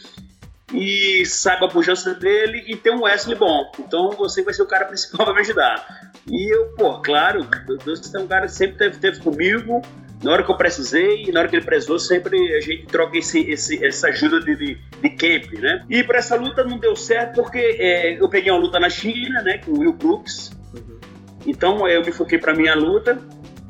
e 0.73 1.25
sabe 1.27 1.65
a 1.65 1.69
pujança 1.69 2.15
dele 2.15 2.65
e 2.67 2.77
tem 2.77 2.95
um 2.95 3.03
Wesley 3.03 3.37
bom. 3.37 3.71
Então 3.79 4.11
você 4.13 4.43
vai 4.43 4.55
ser 4.55 4.63
o 4.63 4.67
cara 4.67 4.87
principal 4.87 5.25
para 5.27 5.35
me 5.35 5.41
ajudar. 5.41 6.13
E 6.31 6.55
eu, 6.55 6.69
pô, 6.77 7.01
claro, 7.01 7.47
você 7.85 8.17
é 8.17 8.21
um 8.21 8.27
cara 8.27 8.47
que 8.47 8.53
sempre 8.53 8.79
teve, 8.79 8.99
teve 8.99 9.21
comigo, 9.21 9.83
na 10.23 10.33
hora 10.33 10.45
que 10.45 10.51
eu 10.51 10.57
precisei 10.57 11.25
e 11.25 11.33
na 11.33 11.41
hora 11.41 11.49
que 11.49 11.57
ele 11.57 11.65
precisou, 11.65 11.99
sempre 11.99 12.57
a 12.57 12.61
gente 12.61 12.87
troca 12.87 13.19
esse, 13.19 13.41
esse, 13.41 13.85
essa 13.85 14.09
ajuda 14.09 14.41
de, 14.41 14.55
de, 14.55 14.79
de 15.03 15.11
camp, 15.11 15.53
né? 15.61 15.85
E 15.91 16.03
para 16.05 16.19
essa 16.19 16.37
luta 16.37 16.63
não 16.65 16.79
deu 16.79 16.95
certo 16.95 17.43
porque 17.43 17.59
é, 17.59 18.21
eu 18.21 18.29
peguei 18.29 18.51
uma 18.53 18.61
luta 18.61 18.79
na 18.79 18.89
China, 18.89 19.43
né, 19.43 19.59
com 19.59 19.73
o 19.73 19.81
Will 19.81 19.93
Brooks. 19.93 20.53
Uhum. 20.75 20.99
Então 21.45 21.89
eu 21.89 22.05
me 22.05 22.13
foquei 22.13 22.39
para 22.39 22.55
minha 22.55 22.75
luta 22.75 23.19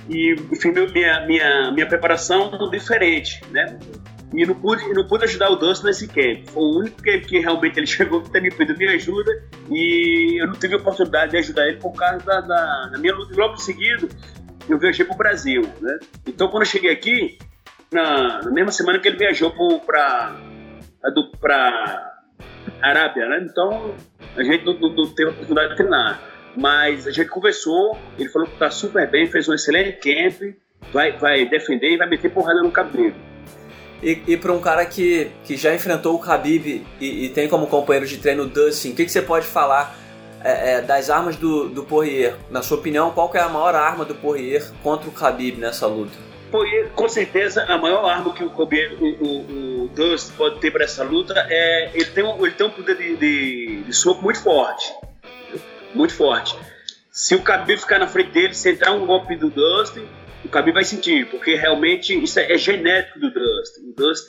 e 0.08 0.36
fiz 0.56 0.72
minha, 0.92 1.26
minha, 1.26 1.70
minha 1.72 1.86
preparação 1.86 2.50
diferente, 2.70 3.40
né? 3.50 3.78
E 4.34 4.46
não 4.46 4.54
pude, 4.54 4.88
não 4.94 5.06
pude 5.06 5.24
ajudar 5.24 5.50
o 5.50 5.56
Dustin 5.56 5.86
nesse 5.86 6.08
camp. 6.08 6.48
Foi 6.48 6.62
o 6.62 6.78
único 6.78 7.02
camp 7.02 7.24
que 7.24 7.38
realmente 7.38 7.78
ele 7.78 7.86
chegou 7.86 8.22
que 8.22 8.40
me 8.40 8.50
pediu 8.50 8.76
minha 8.76 8.92
ajuda 8.92 9.30
e 9.70 10.40
eu 10.40 10.46
não 10.46 10.54
tive 10.54 10.74
a 10.74 10.78
oportunidade 10.78 11.32
de 11.32 11.36
ajudar 11.38 11.68
ele 11.68 11.76
por 11.76 11.92
causa 11.92 12.24
da, 12.24 12.40
da, 12.40 12.86
da 12.92 12.98
minha 12.98 13.14
luta. 13.14 13.34
Logo 13.36 13.54
em 13.54 13.58
seguida, 13.58 14.08
eu 14.68 14.78
viajei 14.78 15.04
para 15.04 15.14
o 15.14 15.18
Brasil, 15.18 15.62
né? 15.80 15.98
Então, 16.26 16.48
quando 16.48 16.62
eu 16.62 16.68
cheguei 16.68 16.90
aqui, 16.90 17.38
na, 17.92 18.42
na 18.42 18.50
mesma 18.50 18.72
semana 18.72 18.98
que 18.98 19.08
ele 19.08 19.18
viajou 19.18 19.52
para 19.80 20.40
para 21.40 22.12
Arábia, 22.80 23.28
né? 23.28 23.46
Então, 23.48 23.94
a 24.36 24.42
gente 24.42 24.64
não, 24.64 24.74
não, 24.78 24.94
não 24.94 25.14
teve 25.14 25.30
a 25.30 25.32
oportunidade 25.32 25.70
de 25.70 25.76
treinar. 25.76 26.31
Mas 26.56 27.06
a 27.06 27.10
gente 27.10 27.28
conversou, 27.28 27.98
ele 28.18 28.28
falou 28.28 28.46
que 28.46 28.54
está 28.54 28.70
super 28.70 29.10
bem, 29.10 29.26
fez 29.26 29.48
um 29.48 29.54
excelente 29.54 29.98
camp, 29.98 30.54
vai, 30.92 31.12
vai 31.12 31.44
defender 31.46 31.92
e 31.92 31.96
vai 31.96 32.08
meter 32.08 32.30
porrada 32.30 32.62
no 32.62 32.70
cabelo. 32.70 33.14
E, 34.02 34.20
e 34.26 34.36
para 34.36 34.52
um 34.52 34.60
cara 34.60 34.84
que, 34.84 35.30
que 35.44 35.56
já 35.56 35.72
enfrentou 35.72 36.16
o 36.16 36.18
Khabib 36.18 36.84
e, 37.00 37.26
e 37.26 37.28
tem 37.28 37.48
como 37.48 37.68
companheiro 37.68 38.06
de 38.06 38.18
treino 38.18 38.42
o 38.42 38.46
Dustin, 38.46 38.90
o 38.90 38.94
que, 38.94 39.04
que 39.04 39.12
você 39.12 39.22
pode 39.22 39.46
falar 39.46 39.96
é, 40.42 40.72
é, 40.72 40.80
das 40.80 41.08
armas 41.08 41.36
do, 41.36 41.68
do 41.68 41.84
Poirier, 41.84 42.34
na 42.50 42.62
sua 42.62 42.78
opinião, 42.78 43.12
qual 43.12 43.30
é 43.34 43.38
a 43.38 43.48
maior 43.48 43.74
arma 43.76 44.04
do 44.04 44.14
Poirier 44.14 44.68
contra 44.82 45.08
o 45.08 45.12
Khabib 45.12 45.56
nessa 45.58 45.86
luta? 45.86 46.18
Poirier, 46.50 46.90
com 46.90 47.08
certeza, 47.08 47.64
a 47.64 47.78
maior 47.78 48.04
arma 48.04 48.34
que 48.34 48.42
o, 48.42 48.48
o, 48.48 48.58
o, 48.58 49.84
o 49.84 49.88
Dust 49.94 50.32
pode 50.36 50.58
ter 50.58 50.72
para 50.72 50.84
essa 50.84 51.04
luta 51.04 51.46
é 51.48 51.90
ele 51.94 52.06
tem 52.06 52.24
um, 52.24 52.44
ele 52.44 52.54
tem 52.54 52.66
um 52.66 52.70
poder 52.70 52.96
de, 52.96 53.16
de, 53.16 53.82
de 53.84 53.92
soco 53.92 54.20
muito 54.22 54.42
forte, 54.42 54.92
muito 55.94 56.14
forte. 56.14 56.56
Se 57.10 57.34
o 57.34 57.42
Khabib 57.42 57.78
ficar 57.78 57.98
na 57.98 58.06
frente 58.06 58.30
dele, 58.30 58.54
se 58.54 58.70
entrar 58.70 58.92
um 58.92 59.06
golpe 59.06 59.36
do 59.36 59.50
Dust, 59.50 59.96
o 60.44 60.48
Khabib 60.48 60.74
vai 60.74 60.84
sentir, 60.84 61.26
porque 61.26 61.54
realmente 61.54 62.14
isso 62.22 62.38
é, 62.38 62.52
é 62.52 62.58
genético 62.58 63.18
do 63.20 63.30
Dust. 63.30 63.78
O 63.78 63.92
Dust 63.94 64.28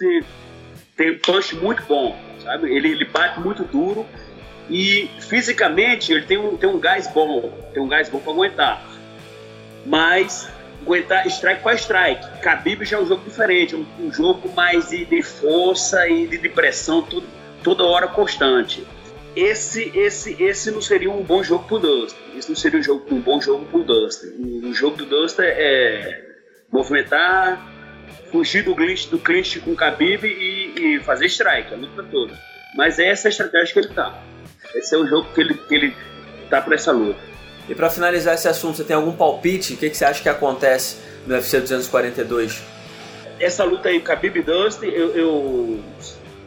tem 0.96 1.12
um 1.12 1.20
punch 1.20 1.56
muito 1.56 1.84
bom, 1.84 2.18
sabe? 2.44 2.74
Ele, 2.76 2.90
ele 2.90 3.06
bate 3.06 3.40
muito 3.40 3.64
duro 3.64 4.06
e 4.70 5.10
fisicamente 5.20 6.12
ele 6.12 6.24
tem 6.24 6.38
um, 6.38 6.56
tem 6.56 6.70
um 6.70 6.80
gás 6.80 7.08
bom, 7.08 7.52
tem 7.74 7.82
um 7.82 7.88
gás 7.88 8.10
bom 8.10 8.20
para 8.20 8.32
aguentar. 8.32 8.86
Mas 9.86 10.50
aguentar 10.82 11.26
strike 11.28 11.62
com 11.62 11.72
strike. 11.72 12.24
Khabib 12.42 12.86
já 12.86 12.98
é 12.98 13.02
um 13.02 13.06
jogo 13.06 13.24
diferente, 13.24 13.76
um, 13.76 13.86
um 14.00 14.14
jogo 14.14 14.50
mais 14.54 14.90
de, 14.90 15.06
de, 15.06 15.22
força 15.22 16.08
e 16.08 16.28
de, 16.28 16.38
de 16.38 16.50
pressão 16.50 17.08
toda 17.64 17.84
hora 17.84 18.08
constante. 18.08 18.86
Esse, 19.36 19.92
esse, 19.96 20.42
esse 20.42 20.70
não 20.72 20.82
seria 20.82 21.10
um 21.10 21.24
bom 21.24 21.44
jogo 21.44 21.66
pro 21.68 21.80
Dustin. 21.80 22.20
Esse 22.38 22.50
não 22.50 22.56
seria 22.56 22.80
um, 22.80 22.84
jogo, 22.84 23.06
um 23.12 23.20
bom 23.20 23.42
jogo 23.42 23.66
pro 23.66 23.84
Dustin. 23.84 24.28
O, 24.38 24.70
o 24.70 24.74
jogo 24.74 24.98
do 24.98 25.06
Dustin 25.06 25.42
é 25.44 26.22
movimentar, 26.72 27.62
fugir 28.32 28.64
do 28.64 28.76
clinch, 28.76 29.10
do 29.10 29.18
clinch 29.18 29.60
com 29.60 29.72
o 29.72 29.76
Khabib 29.76 30.26
e, 30.26 30.96
e 30.96 31.00
fazer 31.04 31.26
strike 31.26 31.74
a 31.74 31.78
luta 31.78 32.04
toda. 32.04 32.38
Mas 32.76 33.00
é 33.00 33.08
essa 33.08 33.28
a 33.28 33.30
estratégia 33.30 33.74
que 33.74 33.80
ele 33.80 33.94
tá. 33.94 34.24
Esse 34.76 34.96
é 34.96 34.98
o 34.98 35.08
jogo 35.08 35.28
que 35.34 35.42
ele, 35.42 35.54
que 35.54 35.76
ele 35.76 35.96
tá 36.50 36.62
para 36.62 36.76
essa 36.76 36.92
luta. 36.92 37.20
E 37.70 37.74
para 37.74 37.90
finalizar 37.90 38.34
esse 38.34 38.48
assunto, 38.48 38.78
você 38.78 38.84
tem 38.84 38.96
algum 38.96 39.14
palpite? 39.14 39.74
O 39.74 39.78
que, 39.78 39.90
que 39.90 39.96
você 39.96 40.06
acha 40.06 40.22
que 40.22 40.30
acontece 40.30 40.98
no 41.26 41.34
UFC 41.34 41.60
242? 41.60 42.62
Essa 43.40 43.64
luta 43.64 43.90
aí, 43.90 44.00
Khabib 44.00 44.40
e 44.40 44.44
Dustin, 44.44 44.88
eu, 44.88 45.16
eu 45.16 45.84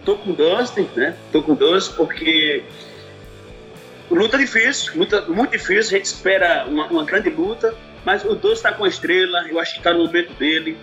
tô 0.07 0.17
com 0.17 0.33
Dustin, 0.33 0.89
né? 0.95 1.17
Tô 1.33 1.43
com 1.43 1.55
Dustin 1.55 1.97
porque 1.97 2.63
luta 4.09 4.39
difícil, 4.39 4.93
luta 4.97 5.23
muito 5.23 5.51
difícil. 5.51 5.97
A 5.97 5.99
gente 5.99 6.07
espera 6.07 6.65
uma, 6.67 6.87
uma 6.87 7.05
grande 7.05 7.29
luta, 7.29 7.75
mas 8.05 8.25
o 8.25 8.35
Dustin 8.35 8.55
está 8.55 8.73
com 8.73 8.85
a 8.85 8.89
estrela. 8.89 9.47
Eu 9.49 9.59
acho 9.59 9.73
que 9.73 9.79
está 9.79 9.93
no 9.93 10.05
momento 10.05 10.33
dele. 10.35 10.79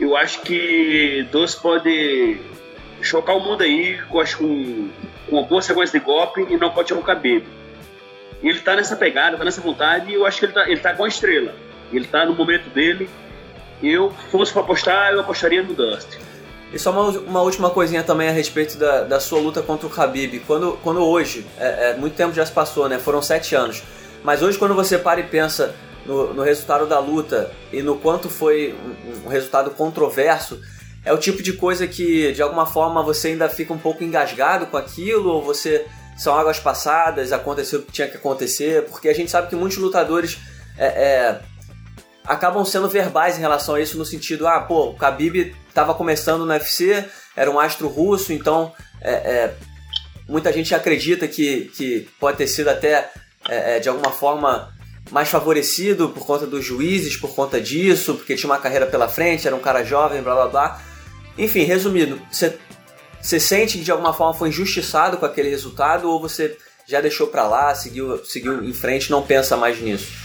Eu 0.00 0.16
acho 0.16 0.40
que 0.40 1.28
Dustin 1.30 1.60
pode 1.60 2.40
chocar 3.02 3.36
o 3.36 3.40
mundo 3.40 3.62
aí, 3.62 4.00
acho, 4.20 4.38
com, 4.38 4.88
com 5.28 5.36
uma 5.36 5.42
boa 5.44 5.60
sequência 5.60 6.00
de 6.00 6.04
golpe 6.04 6.46
e 6.48 6.56
não 6.56 6.70
pode 6.70 6.88
tirar 6.88 7.00
o. 7.00 7.22
E 8.42 8.48
ele 8.48 8.58
tá 8.60 8.74
nessa 8.74 8.96
pegada, 8.96 9.36
tá 9.36 9.44
nessa 9.44 9.60
vontade, 9.60 10.10
e 10.10 10.14
eu 10.14 10.26
acho 10.26 10.38
que 10.40 10.46
ele 10.46 10.52
tá, 10.52 10.68
ele 10.68 10.80
tá 10.80 10.94
com 10.94 11.04
a 11.04 11.08
estrela. 11.08 11.54
Ele 11.92 12.06
tá 12.06 12.24
no 12.24 12.34
momento 12.34 12.68
dele. 12.70 13.08
Eu, 13.82 14.10
fosse 14.10 14.52
para 14.52 14.62
apostar, 14.62 15.12
eu 15.12 15.20
apostaria 15.20 15.62
no 15.62 15.74
Dustin. 15.74 16.31
E 16.72 16.78
só 16.78 16.90
uma, 16.90 17.18
uma, 17.20 17.42
última 17.42 17.68
coisinha 17.68 18.02
também 18.02 18.28
a 18.28 18.32
respeito 18.32 18.78
da, 18.78 19.02
da 19.02 19.20
sua 19.20 19.38
luta 19.38 19.60
contra 19.60 19.86
o 19.86 19.90
Khabib. 19.90 20.40
Quando, 20.46 20.78
quando 20.82 21.00
hoje, 21.02 21.46
é, 21.58 21.90
é, 21.90 21.96
muito 21.96 22.16
tempo 22.16 22.32
já 22.32 22.46
se 22.46 22.52
passou, 22.52 22.88
né? 22.88 22.98
Foram 22.98 23.20
sete 23.20 23.54
anos. 23.54 23.82
Mas 24.24 24.42
hoje 24.42 24.58
quando 24.58 24.74
você 24.74 24.96
para 24.96 25.20
e 25.20 25.24
pensa 25.24 25.74
no, 26.06 26.32
no 26.32 26.42
resultado 26.42 26.86
da 26.86 26.98
luta 26.98 27.50
e 27.72 27.82
no 27.82 27.96
quanto 27.96 28.28
foi 28.28 28.74
um, 28.74 29.26
um, 29.26 29.28
resultado 29.28 29.70
controverso, 29.72 30.60
é 31.04 31.12
o 31.12 31.18
tipo 31.18 31.42
de 31.42 31.52
coisa 31.52 31.86
que 31.86 32.32
de 32.32 32.40
alguma 32.40 32.64
forma 32.64 33.02
você 33.02 33.28
ainda 33.28 33.48
fica 33.48 33.72
um 33.72 33.78
pouco 33.78 34.02
engasgado 34.02 34.66
com 34.66 34.76
aquilo, 34.76 35.30
ou 35.30 35.42
você 35.42 35.86
são 36.16 36.34
águas 36.34 36.58
passadas, 36.58 37.32
aconteceu 37.32 37.80
o 37.80 37.82
que 37.82 37.92
tinha 37.92 38.08
que 38.08 38.16
acontecer, 38.16 38.84
porque 38.84 39.08
a 39.08 39.14
gente 39.14 39.30
sabe 39.30 39.48
que 39.48 39.56
muitos 39.56 39.78
lutadores 39.78 40.38
é, 40.78 40.86
é, 40.86 41.40
acabam 42.24 42.64
sendo 42.64 42.88
verbais 42.88 43.36
em 43.36 43.40
relação 43.40 43.74
a 43.74 43.80
isso, 43.80 43.98
no 43.98 44.04
sentido, 44.04 44.46
ah, 44.46 44.60
pô, 44.60 44.90
o 44.90 44.96
Khabib 44.96 45.54
estava 45.68 45.94
começando 45.94 46.44
no 46.44 46.52
UFC, 46.52 47.04
era 47.36 47.50
um 47.50 47.58
astro 47.58 47.88
russo, 47.88 48.32
então 48.32 48.72
é, 49.00 49.12
é, 49.12 49.54
muita 50.28 50.52
gente 50.52 50.74
acredita 50.74 51.26
que, 51.26 51.70
que 51.74 52.08
pode 52.20 52.38
ter 52.38 52.46
sido 52.46 52.68
até 52.68 53.10
é, 53.48 53.76
é, 53.76 53.80
de 53.80 53.88
alguma 53.88 54.12
forma 54.12 54.72
mais 55.10 55.28
favorecido 55.28 56.08
por 56.10 56.24
conta 56.24 56.46
dos 56.46 56.64
juízes, 56.64 57.16
por 57.16 57.34
conta 57.34 57.60
disso, 57.60 58.14
porque 58.14 58.36
tinha 58.36 58.50
uma 58.50 58.58
carreira 58.58 58.86
pela 58.86 59.08
frente, 59.08 59.46
era 59.46 59.56
um 59.56 59.60
cara 59.60 59.84
jovem, 59.84 60.22
blá 60.22 60.34
blá 60.34 60.48
blá. 60.48 60.82
Enfim, 61.36 61.64
resumindo, 61.64 62.20
você 62.30 63.40
sente 63.40 63.78
que 63.78 63.84
de 63.84 63.90
alguma 63.90 64.12
forma 64.12 64.34
foi 64.34 64.50
injustiçado 64.50 65.16
com 65.16 65.26
aquele 65.26 65.50
resultado 65.50 66.08
ou 66.08 66.20
você 66.20 66.56
já 66.86 67.00
deixou 67.00 67.26
para 67.26 67.46
lá, 67.46 67.74
seguiu, 67.74 68.24
seguiu 68.24 68.64
em 68.64 68.72
frente, 68.72 69.10
não 69.10 69.22
pensa 69.22 69.56
mais 69.56 69.80
nisso? 69.80 70.21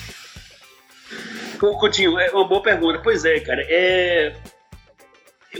Coutinho, 1.57 2.19
é 2.19 2.31
uma 2.31 2.47
boa 2.47 2.61
pergunta. 2.61 2.99
Pois 3.03 3.25
é, 3.25 3.39
cara, 3.39 3.61
é... 3.69 4.35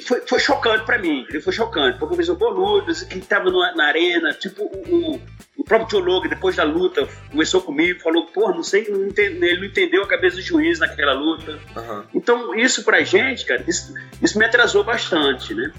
Foi, 0.06 0.22
foi 0.28 0.40
chocante 0.40 0.86
para 0.86 1.00
mim, 1.00 1.26
foi 1.42 1.54
chocante, 1.54 1.98
porque 1.98 2.14
eu 2.14 2.18
fiz 2.18 2.30
bom 2.30 2.50
luta, 2.50 2.94
que 3.06 3.20
tava 3.22 3.50
na 3.50 3.86
arena, 3.86 4.32
tipo 4.34 4.64
o, 4.64 5.20
o 5.58 5.64
próprio 5.64 5.88
Tio 5.88 6.00
Logan, 6.00 6.30
depois 6.30 6.56
da 6.56 6.64
luta, 6.64 7.08
começou 7.32 7.62
comigo, 7.62 8.00
falou, 8.02 8.28
porra, 8.28 8.54
não 8.54 8.64
sei, 8.64 8.88
não 8.90 9.08
entende, 9.08 9.44
ele 9.44 9.60
não 9.60 9.66
entendeu 9.66 10.04
a 10.04 10.08
cabeça 10.08 10.36
do 10.36 10.42
juiz 10.42 10.78
naquela 10.78 11.14
luta. 11.14 11.60
Uhum. 11.76 12.04
Então, 12.14 12.54
isso 12.54 12.84
pra 12.84 13.02
gente, 13.02 13.46
cara, 13.46 13.64
isso, 13.68 13.94
isso 14.22 14.38
me 14.38 14.46
atrasou 14.46 14.84
bastante, 14.84 15.56
né? 15.56 15.72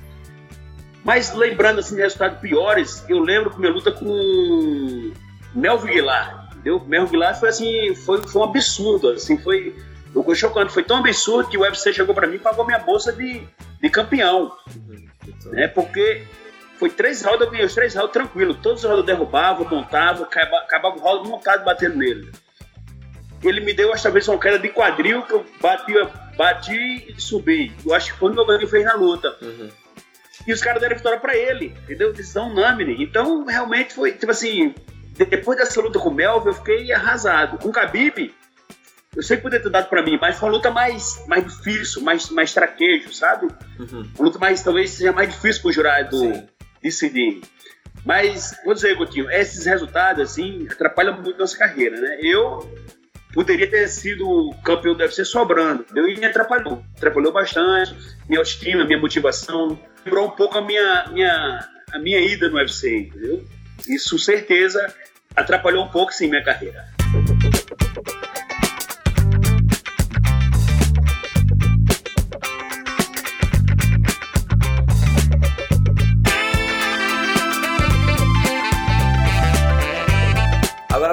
Mas 1.04 1.32
lembrando 1.32 1.78
assim, 1.78 1.96
resultados 1.96 2.40
piores, 2.40 3.04
eu 3.08 3.20
lembro 3.20 3.50
que 3.50 3.60
minha 3.60 3.72
luta 3.72 3.92
com 3.92 5.12
Melvin 5.54 5.92
Guilar, 5.92 6.48
entendeu? 6.52 6.84
Melvin 6.87 7.12
Guilar 7.12 7.38
foi 7.38 7.50
assim, 7.50 7.94
foi, 7.94 8.20
foi 8.26 8.42
um 8.42 8.44
absurdo, 8.44 9.10
assim, 9.10 9.38
foi, 9.38 9.76
foi 10.12 10.34
chocante, 10.34 10.72
foi 10.72 10.82
tão 10.82 10.98
absurdo 10.98 11.48
que 11.48 11.56
o 11.56 11.62
UFC 11.62 11.92
chegou 11.92 12.14
para 12.14 12.26
mim 12.26 12.36
e 12.36 12.38
pagou 12.38 12.66
minha 12.66 12.78
bolsa 12.78 13.12
de, 13.12 13.42
de 13.80 13.90
campeão, 13.90 14.52
né? 15.46 15.68
Porque 15.68 16.24
foi 16.78 16.90
três 16.90 17.22
rounds, 17.22 17.40
eu 17.40 17.50
ganhei 17.50 17.66
os 17.66 17.74
três 17.74 17.94
rounds 17.94 18.12
tranquilo, 18.12 18.54
todos 18.54 18.82
os 18.82 18.88
rounds 18.88 19.00
eu 19.00 19.06
derrubava, 19.06 19.64
montava, 19.64 20.24
acabava, 20.24 20.96
o 20.96 21.00
round 21.00 21.28
montado 21.28 21.64
batendo 21.64 21.96
nele. 21.96 22.30
Ele 23.42 23.60
me 23.60 23.72
deu, 23.72 23.92
esta 23.94 24.10
vez, 24.10 24.26
uma 24.26 24.38
queda 24.38 24.58
de 24.58 24.68
quadril 24.68 25.22
que 25.22 25.32
eu 25.32 25.46
bati, 25.60 25.92
bati 26.36 27.14
e 27.16 27.20
subi. 27.20 27.72
Eu 27.86 27.94
acho 27.94 28.12
que 28.12 28.18
foi 28.18 28.32
o 28.32 28.34
que 28.34 28.64
eu 28.64 28.68
fez 28.68 28.84
na 28.84 28.94
luta. 28.94 29.36
Uhum 29.40 29.70
e 30.48 30.52
os 30.52 30.62
caras 30.62 30.80
deram 30.80 30.96
vitória 30.96 31.20
para 31.20 31.36
ele, 31.36 31.76
entendeu? 31.82 32.10
Decisão 32.10 32.48
unânime. 32.48 32.96
Então, 33.04 33.44
realmente 33.44 33.92
foi, 33.92 34.12
tipo 34.12 34.32
assim, 34.32 34.74
depois 35.12 35.58
dessa 35.58 35.78
luta 35.78 35.98
com 35.98 36.08
o 36.08 36.14
Melvin, 36.14 36.48
eu 36.48 36.54
fiquei 36.54 36.90
arrasado. 36.90 37.58
Com 37.58 37.68
o 37.68 37.70
Khabib, 37.70 38.34
eu 39.18 39.22
sei 39.25 39.37
que 39.37 39.42
poderia 39.42 39.64
ter 39.64 39.70
dado 39.70 39.88
para 39.88 40.00
mim, 40.00 40.16
mas 40.20 40.38
foi 40.38 40.48
uma 40.48 40.54
luta 40.54 40.70
mais, 40.70 41.25
mais 41.26 41.44
difícil, 41.44 42.00
mais, 42.02 42.30
mais 42.30 42.54
traquejo, 42.54 43.12
sabe? 43.12 43.48
Uhum. 43.76 44.08
Uma 44.16 44.25
luta 44.26 44.38
mais, 44.38 44.62
talvez 44.62 44.90
seja 44.90 45.10
mais 45.10 45.28
difícil 45.28 45.60
pro 45.60 45.72
jurado 45.72 46.16
Sim. 46.16 46.46
decidir. 46.80 47.40
Mas, 48.04 48.56
vou 48.64 48.75
dizer, 48.75 48.96
Coutinho, 48.96 49.28
esses 49.28 49.66
resultados, 49.66 50.22
assim, 50.22 50.68
atrapalham 50.70 51.20
muito 51.20 51.37
nossa 51.37 51.58
carreira, 51.58 52.00
né? 52.00 52.20
Eu 52.22 52.60
poderia 53.34 53.68
ter 53.68 53.88
sido 53.88 54.54
campeão 54.64 54.94
do 54.94 55.00
UFC 55.00 55.25
sobrando. 55.25 55.84
Eu 55.96 56.04
me 56.04 56.25
atrapalhou. 56.25 56.84
Atrapalhou 56.96 57.32
bastante. 57.32 57.96
Minha 58.28 58.38
autoestima, 58.38 58.84
minha 58.84 59.00
motivação. 59.00 59.76
Lembrou 60.06 60.28
um 60.28 60.30
pouco 60.30 60.58
a 60.58 60.62
minha, 60.62 61.08
minha, 61.10 61.68
a 61.92 61.98
minha 61.98 62.20
ida 62.20 62.48
no 62.48 62.54
UFC, 62.54 62.96
entendeu? 62.96 63.44
Isso, 63.88 64.16
certeza, 64.16 64.94
atrapalhou 65.34 65.84
um 65.84 65.88
pouco, 65.88 66.12
sim, 66.12 66.28
minha 66.28 66.44
carreira. 66.44 66.98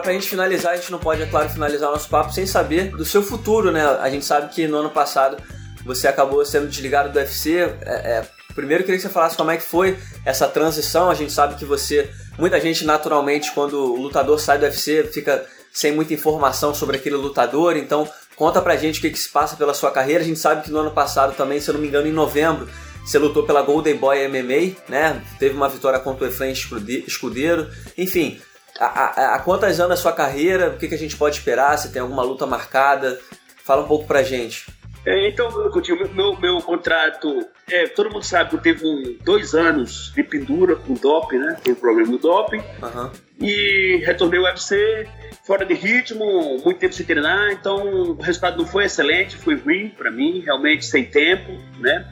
Pra 0.06 0.14
gente 0.14 0.30
finalizar, 0.30 0.74
a 0.74 0.76
gente 0.76 0.92
não 0.92 1.00
pode, 1.00 1.24
é 1.24 1.26
claro, 1.26 1.50
finalizar 1.50 1.90
o 1.90 1.94
nosso 1.94 2.08
papo 2.08 2.32
sem 2.32 2.46
saber 2.46 2.92
do 2.92 3.04
seu 3.04 3.24
futuro, 3.24 3.72
né? 3.72 3.84
A 4.00 4.10
gente 4.10 4.24
sabe 4.24 4.54
que 4.54 4.68
no 4.68 4.78
ano 4.78 4.92
passado 4.92 5.38
você 5.84 6.08
acabou 6.08 6.46
sendo 6.46 6.68
desligado 6.68 7.12
do 7.12 7.18
UFC. 7.18 7.58
É, 7.58 7.68
é, 7.86 8.26
primeiro, 8.54 8.84
queria 8.84 8.98
que 8.98 9.02
você 9.02 9.10
falasse 9.10 9.36
como 9.36 9.50
é 9.50 9.58
que 9.58 9.64
foi 9.64 9.98
essa 10.24 10.48
transição. 10.48 11.10
A 11.10 11.16
gente 11.16 11.34
sabe 11.34 11.56
que 11.56 11.66
você. 11.66 12.10
Muita 12.38 12.60
gente, 12.60 12.86
naturalmente, 12.86 13.52
quando 13.52 13.74
o 13.74 14.00
lutador 14.00 14.40
sai 14.40 14.60
do 14.60 14.66
UFC, 14.66 15.04
fica 15.12 15.44
sem 15.74 15.92
muita 15.92 16.14
informação 16.14 16.74
sobre 16.74 16.98
aquele 16.98 17.16
lutador. 17.16 17.76
Então, 17.76 18.08
conta 18.36 18.62
pra 18.62 18.76
gente 18.76 19.00
o 19.00 19.02
que, 19.02 19.10
que 19.10 19.20
se 19.20 19.30
passa 19.30 19.56
pela 19.56 19.74
sua 19.74 19.90
carreira. 19.90 20.24
A 20.24 20.28
gente 20.28 20.40
sabe 20.40 20.64
que 20.64 20.72
no 20.72 20.80
ano 20.80 20.92
passado 20.92 21.36
também, 21.36 21.60
se 21.60 21.68
eu 21.70 21.74
não 21.74 21.82
me 21.82 21.88
engano, 21.88 22.08
em 22.08 22.14
novembro, 22.14 22.70
você 23.04 23.18
lutou 23.18 23.44
pela 23.44 23.64
Golden 23.64 23.96
Boy 23.96 24.28
MMA, 24.28 24.76
né? 24.88 25.24
Teve 25.40 25.56
uma 25.56 25.68
vitória 25.68 26.00
contra 26.00 26.26
o 26.26 26.28
Efraim 26.28 26.52
Escudeiro. 26.52 27.70
Enfim, 27.98 28.40
há, 28.80 29.40
quantas 29.44 29.80
anos 29.80 30.00
a 30.00 30.02
sua 30.02 30.14
carreira? 30.14 30.70
O 30.70 30.78
que, 30.78 30.88
que 30.88 30.96
a 30.96 30.98
gente 30.98 31.16
pode 31.16 31.38
esperar? 31.38 31.78
Se 31.78 31.92
tem 31.92 32.02
alguma 32.02 32.24
luta 32.24 32.46
marcada? 32.46 33.20
Fala 33.64 33.84
um 33.84 33.88
pouco 33.88 34.06
pra 34.06 34.24
gente. 34.24 34.66
É, 35.06 35.30
então, 35.30 35.52
Coutinho, 35.70 36.10
meu, 36.16 36.36
meu 36.40 36.60
contrato, 36.62 37.48
é, 37.70 37.88
todo 37.88 38.10
mundo 38.10 38.24
sabe 38.24 38.50
que 38.50 38.56
eu 38.56 38.62
teve 38.62 38.88
um, 38.88 39.18
dois 39.24 39.54
anos 39.54 40.12
de 40.16 40.24
pendura 40.24 40.76
com 40.76 40.96
doping, 40.96 41.38
né? 41.38 41.58
Tem 41.64 41.74
um 41.74 41.76
problema 41.76 42.12
do 42.12 42.18
doping. 42.18 42.58
Uhum. 42.58 43.12
E 43.40 44.02
retornei 44.04 44.40
ao 44.40 44.46
UFC, 44.46 45.08
fora 45.46 45.64
de 45.64 45.76
ritmo, 45.76 46.58
muito 46.64 46.80
tempo 46.80 46.94
sem 46.94 47.06
treinar, 47.06 47.52
então 47.52 47.86
o 47.86 48.14
resultado 48.16 48.58
não 48.58 48.66
foi 48.66 48.86
excelente, 48.86 49.36
foi 49.36 49.56
ruim 49.56 49.90
para 49.90 50.10
mim, 50.10 50.40
realmente 50.40 50.86
sem 50.86 51.06
tempo, 51.06 51.52
né? 51.80 52.12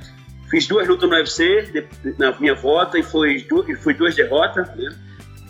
Fiz 0.51 0.67
duas 0.67 0.87
lutas 0.87 1.09
no 1.09 1.15
UFC 1.15 1.63
de, 1.63 1.87
na 2.19 2.31
minha 2.39 2.53
volta 2.53 2.99
e 2.99 3.01
foi, 3.01 3.41
duas, 3.41 3.81
foi 3.81 3.95
duas 3.95 4.13
derrotas, 4.13 4.67
né? 4.75 4.95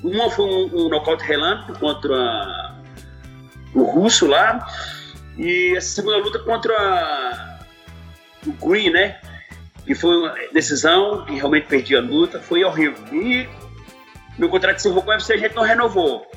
Uma 0.03 0.29
foi 0.29 0.45
um, 0.45 0.85
um 0.85 0.89
nocaute 0.89 1.23
relâmpago 1.23 1.79
contra 1.79 2.75
o 3.73 3.83
russo 3.83 4.27
lá. 4.27 4.67
E 5.37 5.73
essa 5.75 5.95
segunda 5.95 6.17
luta 6.17 6.39
contra 6.39 7.59
o 8.45 8.51
Green, 8.53 8.91
né? 8.91 9.19
Que 9.85 9.95
foi 9.95 10.15
uma 10.17 10.35
decisão, 10.53 11.25
que 11.25 11.33
realmente 11.35 11.67
perdi 11.67 11.95
a 11.95 12.01
luta, 12.01 12.39
foi 12.39 12.63
horrível. 12.63 13.01
E 13.11 13.47
meu 14.37 14.49
contrato 14.49 14.75
de 14.75 14.81
encerrou 14.81 15.01
com 15.01 15.09
o 15.09 15.13
UFC, 15.13 15.33
a 15.33 15.37
gente 15.37 15.55
não 15.55 15.63
renovou. 15.63 16.29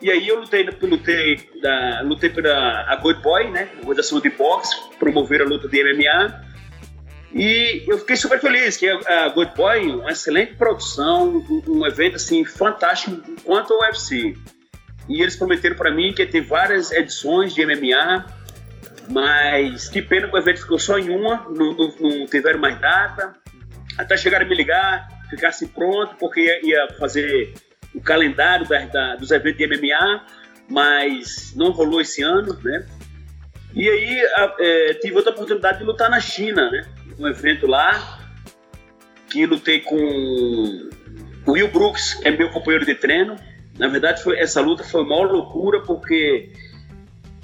E 0.00 0.10
aí 0.10 0.28
eu 0.28 0.40
lutei, 0.40 0.62
lutei, 0.62 1.48
da, 1.62 2.02
lutei 2.02 2.28
pela 2.28 2.84
a 2.86 2.96
Good 2.96 3.22
Boy, 3.22 3.50
né? 3.50 3.68
Organização 3.78 4.20
de 4.20 4.30
boxe, 4.30 4.76
promover 4.98 5.40
a 5.40 5.44
luta 5.44 5.68
de 5.68 5.82
MMA. 5.82 6.45
E 7.36 7.84
eu 7.86 7.98
fiquei 7.98 8.16
super 8.16 8.40
feliz 8.40 8.78
que 8.78 8.88
a 8.88 9.28
Good 9.28 9.52
Boy, 9.54 9.90
uma 9.90 10.10
excelente 10.10 10.54
produção, 10.54 11.44
um 11.68 11.86
evento 11.86 12.16
assim 12.16 12.46
fantástico 12.46 13.20
quanto 13.44 13.74
ao 13.74 13.80
UFC. 13.80 14.34
E 15.06 15.20
eles 15.20 15.36
prometeram 15.36 15.76
para 15.76 15.90
mim 15.90 16.14
que 16.14 16.22
ia 16.22 16.30
ter 16.30 16.40
várias 16.40 16.90
edições 16.90 17.54
de 17.54 17.66
MMA, 17.66 18.24
mas 19.10 19.86
que 19.86 20.00
pena 20.00 20.28
que 20.28 20.34
o 20.34 20.38
evento 20.38 20.62
ficou 20.62 20.78
só 20.78 20.98
em 20.98 21.10
uma, 21.10 21.46
não, 21.50 21.76
não, 21.76 21.94
não 22.00 22.26
tiveram 22.26 22.58
mais 22.58 22.80
data. 22.80 23.34
Até 23.98 24.16
chegaram 24.16 24.46
a 24.46 24.48
me 24.48 24.54
ligar, 24.54 25.06
ficasse 25.28 25.68
pronto, 25.68 26.16
porque 26.18 26.40
ia, 26.40 26.64
ia 26.64 26.88
fazer 26.98 27.52
o 27.94 28.00
calendário 28.00 28.66
da, 28.66 28.78
da, 28.86 29.16
dos 29.16 29.30
eventos 29.30 29.58
de 29.58 29.66
MMA, 29.66 30.24
mas 30.70 31.52
não 31.54 31.70
rolou 31.70 32.00
esse 32.00 32.22
ano, 32.22 32.58
né? 32.64 32.86
E 33.74 33.86
aí 33.86 34.20
a, 34.36 34.56
é, 34.58 34.94
tive 34.94 35.16
outra 35.16 35.32
oportunidade 35.32 35.80
de 35.80 35.84
lutar 35.84 36.08
na 36.08 36.18
China, 36.18 36.70
né? 36.70 36.86
Um 37.18 37.26
evento 37.26 37.66
lá, 37.66 38.20
que 39.30 39.46
lutei 39.46 39.80
com 39.80 39.96
o 41.46 41.52
Will 41.52 41.68
Brooks, 41.68 42.14
que 42.14 42.28
é 42.28 42.30
meu 42.30 42.50
companheiro 42.50 42.84
de 42.84 42.94
treino. 42.94 43.36
Na 43.78 43.88
verdade, 43.88 44.22
foi, 44.22 44.38
essa 44.38 44.60
luta 44.60 44.84
foi 44.84 45.02
uma 45.02 45.16
loucura, 45.22 45.80
porque 45.80 46.50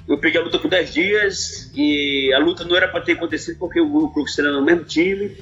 eu 0.07 0.17
peguei 0.17 0.39
a 0.39 0.43
luta 0.43 0.59
com 0.59 0.67
10 0.67 0.93
dias 0.93 1.71
e 1.75 2.31
a 2.33 2.39
luta 2.39 2.65
não 2.65 2.75
era 2.75 2.87
para 2.87 3.01
ter 3.01 3.13
acontecido 3.13 3.57
porque 3.57 3.79
o 3.79 3.91
Will 3.91 4.07
Brooks 4.09 4.35
treina 4.35 4.53
no 4.53 4.63
mesmo 4.63 4.83
time. 4.83 5.35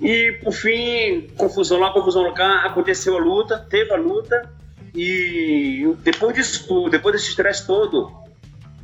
E 0.00 0.32
por 0.42 0.52
fim, 0.52 1.28
confusão 1.36 1.78
lá, 1.78 1.92
confusão 1.92 2.32
cá, 2.32 2.64
aconteceu 2.64 3.16
a 3.16 3.20
luta, 3.20 3.58
teve 3.58 3.92
a 3.92 3.96
luta. 3.96 4.50
E 4.94 5.94
depois 6.02 6.34
disso 6.34 6.88
depois 6.88 7.14
desse 7.14 7.28
estresse 7.28 7.66
todo, 7.66 8.10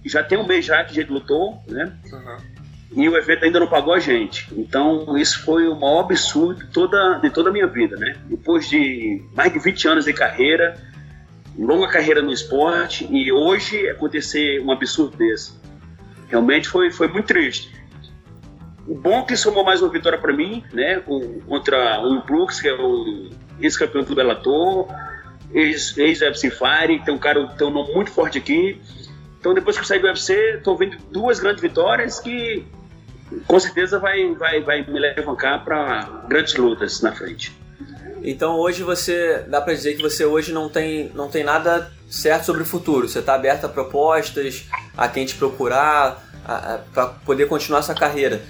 já 0.05 0.23
tem 0.23 0.38
um 0.38 0.47
mês 0.47 0.64
já 0.64 0.85
que 0.85 0.93
a 0.93 0.95
gente 0.95 1.11
lutou, 1.11 1.59
né? 1.66 1.93
Uhum. 2.12 2.56
E 2.97 3.07
o 3.11 3.17
evento 3.17 3.45
ainda 3.45 3.61
não 3.61 3.67
pagou 3.67 3.93
a 3.93 4.00
gente. 4.00 4.49
Então, 4.57 5.19
isso 5.19 5.45
foi 5.45 5.69
o 5.69 5.79
maior 5.79 6.00
absurdo 6.00 6.65
de 6.65 6.73
toda, 6.73 7.19
de 7.19 7.29
toda 7.29 7.50
a 7.50 7.53
minha 7.53 7.67
vida, 7.67 7.95
né? 7.95 8.17
Depois 8.25 8.71
de 8.71 9.23
mais 9.35 9.53
de 9.53 9.59
20 9.59 9.88
anos 9.88 10.05
de 10.07 10.15
carreira, 10.15 10.81
longa 11.59 11.88
carreira 11.88 12.23
no 12.23 12.33
esporte, 12.33 13.07
e 13.11 13.31
hoje 13.31 13.87
acontecer 13.91 14.62
um 14.62 14.73
absurdo 14.73 15.15
desse. 15.15 15.53
Realmente 16.29 16.69
foi, 16.69 16.91
foi 16.91 17.07
muito 17.07 17.26
triste. 17.26 17.71
O 18.88 18.95
bom 18.95 19.26
que 19.26 19.37
somou 19.37 19.62
mais 19.62 19.83
uma 19.83 19.93
vitória 19.93 20.19
para 20.19 20.33
mim, 20.33 20.65
né? 20.73 21.03
contra 21.47 22.00
o 22.00 22.23
Brooks, 22.23 22.62
que 22.62 22.69
é 22.69 22.73
o 22.73 23.29
ex-campeão 23.61 24.05
do 24.05 24.15
Bellator, 24.15 24.88
ex-UFC 25.53 26.50
Fire, 26.50 27.05
tem 27.05 27.12
um 27.12 27.19
cara 27.19 27.47
tem 27.49 27.67
um 27.67 27.71
nome 27.71 27.93
muito 27.93 28.11
forte 28.11 28.38
aqui. 28.38 28.81
Então 29.38 29.53
depois 29.53 29.76
que 29.76 29.83
eu 29.83 29.87
saí 29.87 29.99
do 29.99 30.07
UFC, 30.07 30.33
estou 30.57 30.79
vendo 30.79 30.97
duas 31.11 31.38
grandes 31.38 31.61
vitórias 31.61 32.19
que 32.19 32.65
com 33.47 33.61
certeza 33.61 33.99
vai, 33.99 34.35
vai, 34.35 34.61
vai 34.62 34.83
me 34.85 34.99
levantar 34.99 35.64
para 35.64 36.25
grandes 36.28 36.54
lutas 36.56 37.00
na 37.00 37.12
frente. 37.12 37.56
Então 38.23 38.56
hoje 38.56 38.83
você 38.83 39.45
dá 39.47 39.61
para 39.61 39.75
dizer 39.75 39.95
que 39.95 40.02
você 40.02 40.25
hoje 40.25 40.52
não 40.52 40.68
tem, 40.68 41.11
não 41.14 41.28
tem 41.28 41.45
nada 41.45 41.90
certo 42.09 42.45
sobre 42.45 42.62
o 42.62 42.66
futuro. 42.66 43.09
Você 43.09 43.21
está 43.21 43.35
aberto 43.35 43.66
a 43.66 43.68
propostas, 43.68 44.66
a 44.97 45.09
quem 45.09 45.25
te 45.26 45.35
procurar, 45.35 46.25
para 46.92 47.06
poder 47.06 47.47
continuar 47.47 47.80
essa 47.80 47.95
carreira. 47.95 48.40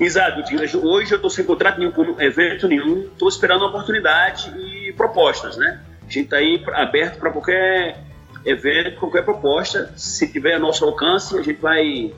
Exato. 0.00 0.40
Hoje 0.82 1.12
eu 1.12 1.16
estou 1.16 1.30
sem 1.30 1.44
contrato 1.44 1.78
nenhum, 1.78 1.92
com 1.92 2.20
evento 2.20 2.66
nenhum, 2.66 3.02
estou 3.02 3.28
esperando 3.28 3.64
oportunidade 3.64 4.52
e 4.58 4.92
propostas, 4.94 5.56
né? 5.56 5.80
A 6.00 6.04
gente 6.04 6.24
está 6.24 6.36
aí 6.36 6.62
aberto 6.74 7.18
para 7.18 7.30
qualquer 7.30 8.02
evento, 8.44 8.98
qualquer 8.98 9.24
proposta. 9.24 9.92
Se 9.96 10.32
tiver 10.32 10.54
a 10.54 10.58
nosso 10.58 10.84
alcance, 10.84 11.38
a 11.38 11.42
gente 11.42 11.60
vai. 11.60 12.12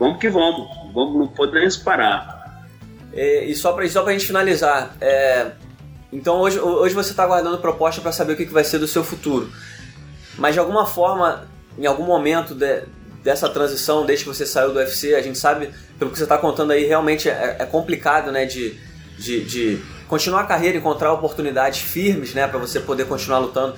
Vamos 0.00 0.18
que 0.18 0.30
vamos. 0.30 0.66
Vamos, 0.94 1.18
não 1.18 1.28
podemos 1.28 1.76
parar. 1.76 2.64
É, 3.12 3.44
e 3.44 3.54
só 3.54 3.72
para 3.72 3.86
só 3.86 4.06
a 4.06 4.12
gente 4.12 4.26
finalizar, 4.26 4.96
é, 5.00 5.50
então 6.10 6.38
hoje, 6.40 6.58
hoje 6.58 6.94
você 6.94 7.10
está 7.10 7.24
aguardando 7.24 7.58
proposta 7.58 8.00
para 8.00 8.10
saber 8.10 8.32
o 8.32 8.36
que, 8.36 8.46
que 8.46 8.52
vai 8.52 8.64
ser 8.64 8.78
do 8.78 8.88
seu 8.88 9.04
futuro. 9.04 9.52
Mas 10.38 10.54
de 10.54 10.60
alguma 10.60 10.86
forma, 10.86 11.46
em 11.76 11.86
algum 11.86 12.04
momento 12.04 12.54
de, 12.54 12.84
dessa 13.22 13.48
transição, 13.48 14.06
desde 14.06 14.24
que 14.24 14.30
você 14.30 14.46
saiu 14.46 14.72
do 14.72 14.78
UFC, 14.78 15.14
a 15.14 15.20
gente 15.20 15.36
sabe, 15.36 15.70
pelo 15.98 16.10
que 16.10 16.16
você 16.16 16.22
está 16.22 16.38
contando 16.38 16.70
aí, 16.70 16.86
realmente 16.86 17.28
é, 17.28 17.56
é 17.58 17.66
complicado 17.66 18.32
né, 18.32 18.46
de, 18.46 18.78
de, 19.18 19.44
de 19.44 19.82
continuar 20.08 20.42
a 20.42 20.46
carreira, 20.46 20.78
encontrar 20.78 21.12
oportunidades 21.12 21.80
firmes, 21.80 22.32
né, 22.32 22.46
para 22.46 22.58
você 22.58 22.80
poder 22.80 23.06
continuar 23.06 23.40
lutando. 23.40 23.76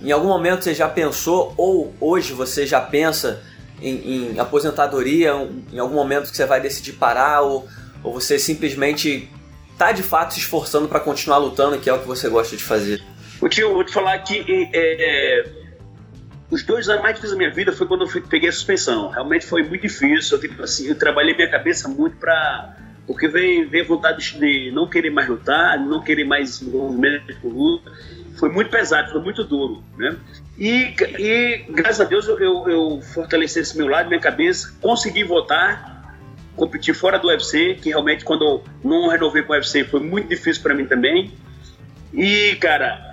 Em 0.00 0.12
algum 0.12 0.28
momento 0.28 0.62
você 0.62 0.74
já 0.74 0.88
pensou, 0.88 1.54
ou 1.56 1.92
hoje 2.00 2.34
você 2.34 2.66
já 2.66 2.80
pensa 2.80 3.42
em, 3.80 4.32
em 4.32 4.38
aposentadoria, 4.38 5.32
em 5.72 5.78
algum 5.78 5.94
momento 5.94 6.30
que 6.30 6.36
você 6.36 6.46
vai 6.46 6.60
decidir 6.60 6.92
parar, 6.92 7.42
ou, 7.42 7.68
ou 8.02 8.12
você 8.12 8.38
simplesmente 8.38 9.28
está 9.72 9.92
de 9.92 10.02
fato 10.02 10.34
se 10.34 10.40
esforçando 10.40 10.88
para 10.88 11.00
continuar 11.00 11.38
lutando, 11.38 11.78
que 11.78 11.88
é 11.88 11.92
o 11.92 11.98
que 11.98 12.06
você 12.06 12.28
gosta 12.28 12.56
de 12.56 12.64
fazer? 12.64 13.02
O 13.40 13.48
tio, 13.48 13.74
vou 13.74 13.84
te 13.84 13.92
falar 13.92 14.18
que 14.20 14.70
é, 14.72 15.44
os 16.50 16.62
dois 16.62 16.88
anos 16.88 17.02
mais 17.02 17.16
difíceis 17.16 17.32
da 17.32 17.38
minha 17.38 17.54
vida 17.54 17.72
foi 17.72 17.86
quando 17.86 18.04
eu 18.04 18.22
peguei 18.22 18.48
a 18.48 18.52
suspensão. 18.52 19.10
Realmente 19.10 19.46
foi 19.46 19.62
muito 19.62 19.82
difícil. 19.82 20.36
Eu, 20.36 20.40
tipo, 20.40 20.62
assim, 20.62 20.88
eu 20.88 20.94
trabalhei 20.94 21.34
minha 21.34 21.50
cabeça 21.50 21.88
muito 21.88 22.16
para 22.16 22.76
porque 23.06 23.28
veio, 23.28 23.68
veio 23.68 23.86
vontade 23.86 24.36
de 24.36 24.72
não 24.72 24.88
querer 24.88 25.10
mais 25.10 25.28
lutar, 25.28 25.78
não 25.78 26.02
querer 26.02 26.24
mais 26.24 26.60
envolvimento 26.60 27.38
com 27.40 27.48
luta. 27.48 27.92
Foi 28.38 28.50
muito 28.50 28.70
pesado, 28.70 29.10
foi 29.10 29.20
muito 29.20 29.42
duro, 29.44 29.82
né? 29.96 30.16
E, 30.58 30.94
e 31.18 31.64
graças 31.70 32.00
a 32.00 32.04
Deus 32.04 32.26
eu, 32.28 32.38
eu, 32.38 32.68
eu 32.68 33.00
fortaleci 33.00 33.60
esse 33.60 33.76
meu 33.76 33.88
lado, 33.88 34.08
minha 34.08 34.20
cabeça, 34.20 34.74
consegui 34.80 35.24
votar, 35.24 36.16
competir 36.54 36.94
fora 36.94 37.18
do 37.18 37.28
UFC, 37.28 37.74
que 37.74 37.90
realmente 37.90 38.24
quando 38.24 38.44
eu 38.44 38.64
não 38.84 39.08
renovei 39.08 39.42
com 39.42 39.52
o 39.52 39.56
UFC 39.56 39.84
foi 39.84 40.00
muito 40.00 40.28
difícil 40.28 40.62
para 40.62 40.74
mim 40.74 40.86
também. 40.86 41.32
E, 42.12 42.56
cara, 42.56 43.06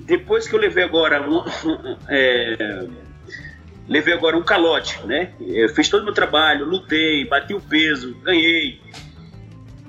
depois 0.00 0.48
que 0.48 0.54
eu 0.54 0.60
levei 0.60 0.84
agora 0.84 1.22
um, 1.28 1.44
é, 2.08 2.86
levei 3.88 4.14
agora 4.14 4.36
um 4.36 4.42
calote, 4.42 4.98
né? 5.06 5.32
Eu 5.40 5.68
fiz 5.68 5.88
todo 5.88 6.02
o 6.02 6.04
meu 6.04 6.14
trabalho, 6.14 6.64
lutei, 6.64 7.24
bati 7.26 7.54
o 7.54 7.60
peso, 7.60 8.14
ganhei. 8.22 8.80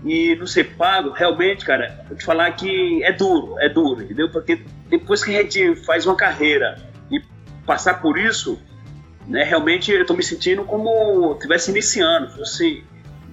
E 0.05 0.35
não 0.35 0.45
ser 0.45 0.75
pago, 0.75 1.11
realmente, 1.11 1.63
cara, 1.63 2.03
vou 2.07 2.17
te 2.17 2.25
falar 2.25 2.51
que 2.51 3.01
é 3.03 3.11
duro, 3.11 3.57
é 3.59 3.69
duro, 3.69 4.01
entendeu? 4.01 4.29
Porque 4.29 4.61
depois 4.89 5.23
que 5.23 5.35
a 5.35 5.41
gente 5.41 5.75
faz 5.77 6.05
uma 6.05 6.15
carreira 6.15 6.77
e 7.09 7.21
passar 7.65 8.01
por 8.01 8.17
isso, 8.17 8.59
né, 9.27 9.43
realmente 9.43 9.91
eu 9.91 10.05
tô 10.05 10.13
me 10.13 10.23
sentindo 10.23 10.65
como 10.65 11.33
estivesse 11.33 11.71
iniciando, 11.71 12.29
fosse 12.31 12.83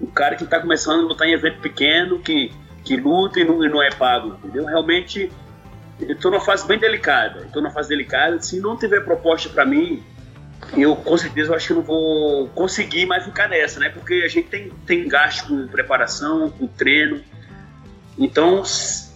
um 0.01 0.07
cara 0.07 0.37
que 0.37 0.45
está 0.45 0.61
começando 0.61 1.01
a 1.01 1.09
lutar 1.09 1.27
em 1.27 1.33
evento 1.33 1.61
pequeno, 1.61 2.21
que, 2.21 2.53
que 2.85 2.97
luta 2.97 3.41
e 3.41 3.45
não, 3.45 3.65
e 3.65 3.69
não 3.69 3.83
é 3.83 3.91
pago, 3.91 4.39
entendeu? 4.39 4.65
Realmente 4.65 5.31
eu 6.01 6.17
tô 6.17 6.31
numa 6.31 6.41
fase 6.41 6.67
bem 6.67 6.79
delicada, 6.79 7.41
estou 7.41 7.61
numa 7.61 7.73
fase 7.73 7.89
delicada, 7.89 8.41
se 8.41 8.61
não 8.61 8.77
tiver 8.77 9.01
proposta 9.01 9.49
para 9.49 9.67
mim, 9.67 10.03
eu 10.77 10.94
com 10.96 11.16
certeza 11.16 11.51
eu 11.51 11.57
acho 11.57 11.68
que 11.68 11.75
não 11.75 11.83
vou 11.83 12.49
conseguir 12.49 13.07
mais 13.07 13.25
ficar 13.25 13.49
nessa, 13.49 13.81
né? 13.81 13.88
Porque 13.88 14.23
a 14.25 14.29
gente 14.29 14.49
tem, 14.49 14.70
tem 14.87 15.09
gasto 15.09 15.49
com 15.49 15.66
preparação, 15.66 16.51
com 16.51 16.66
treino. 16.66 17.20
Então, 18.18 18.64
se 18.64 19.11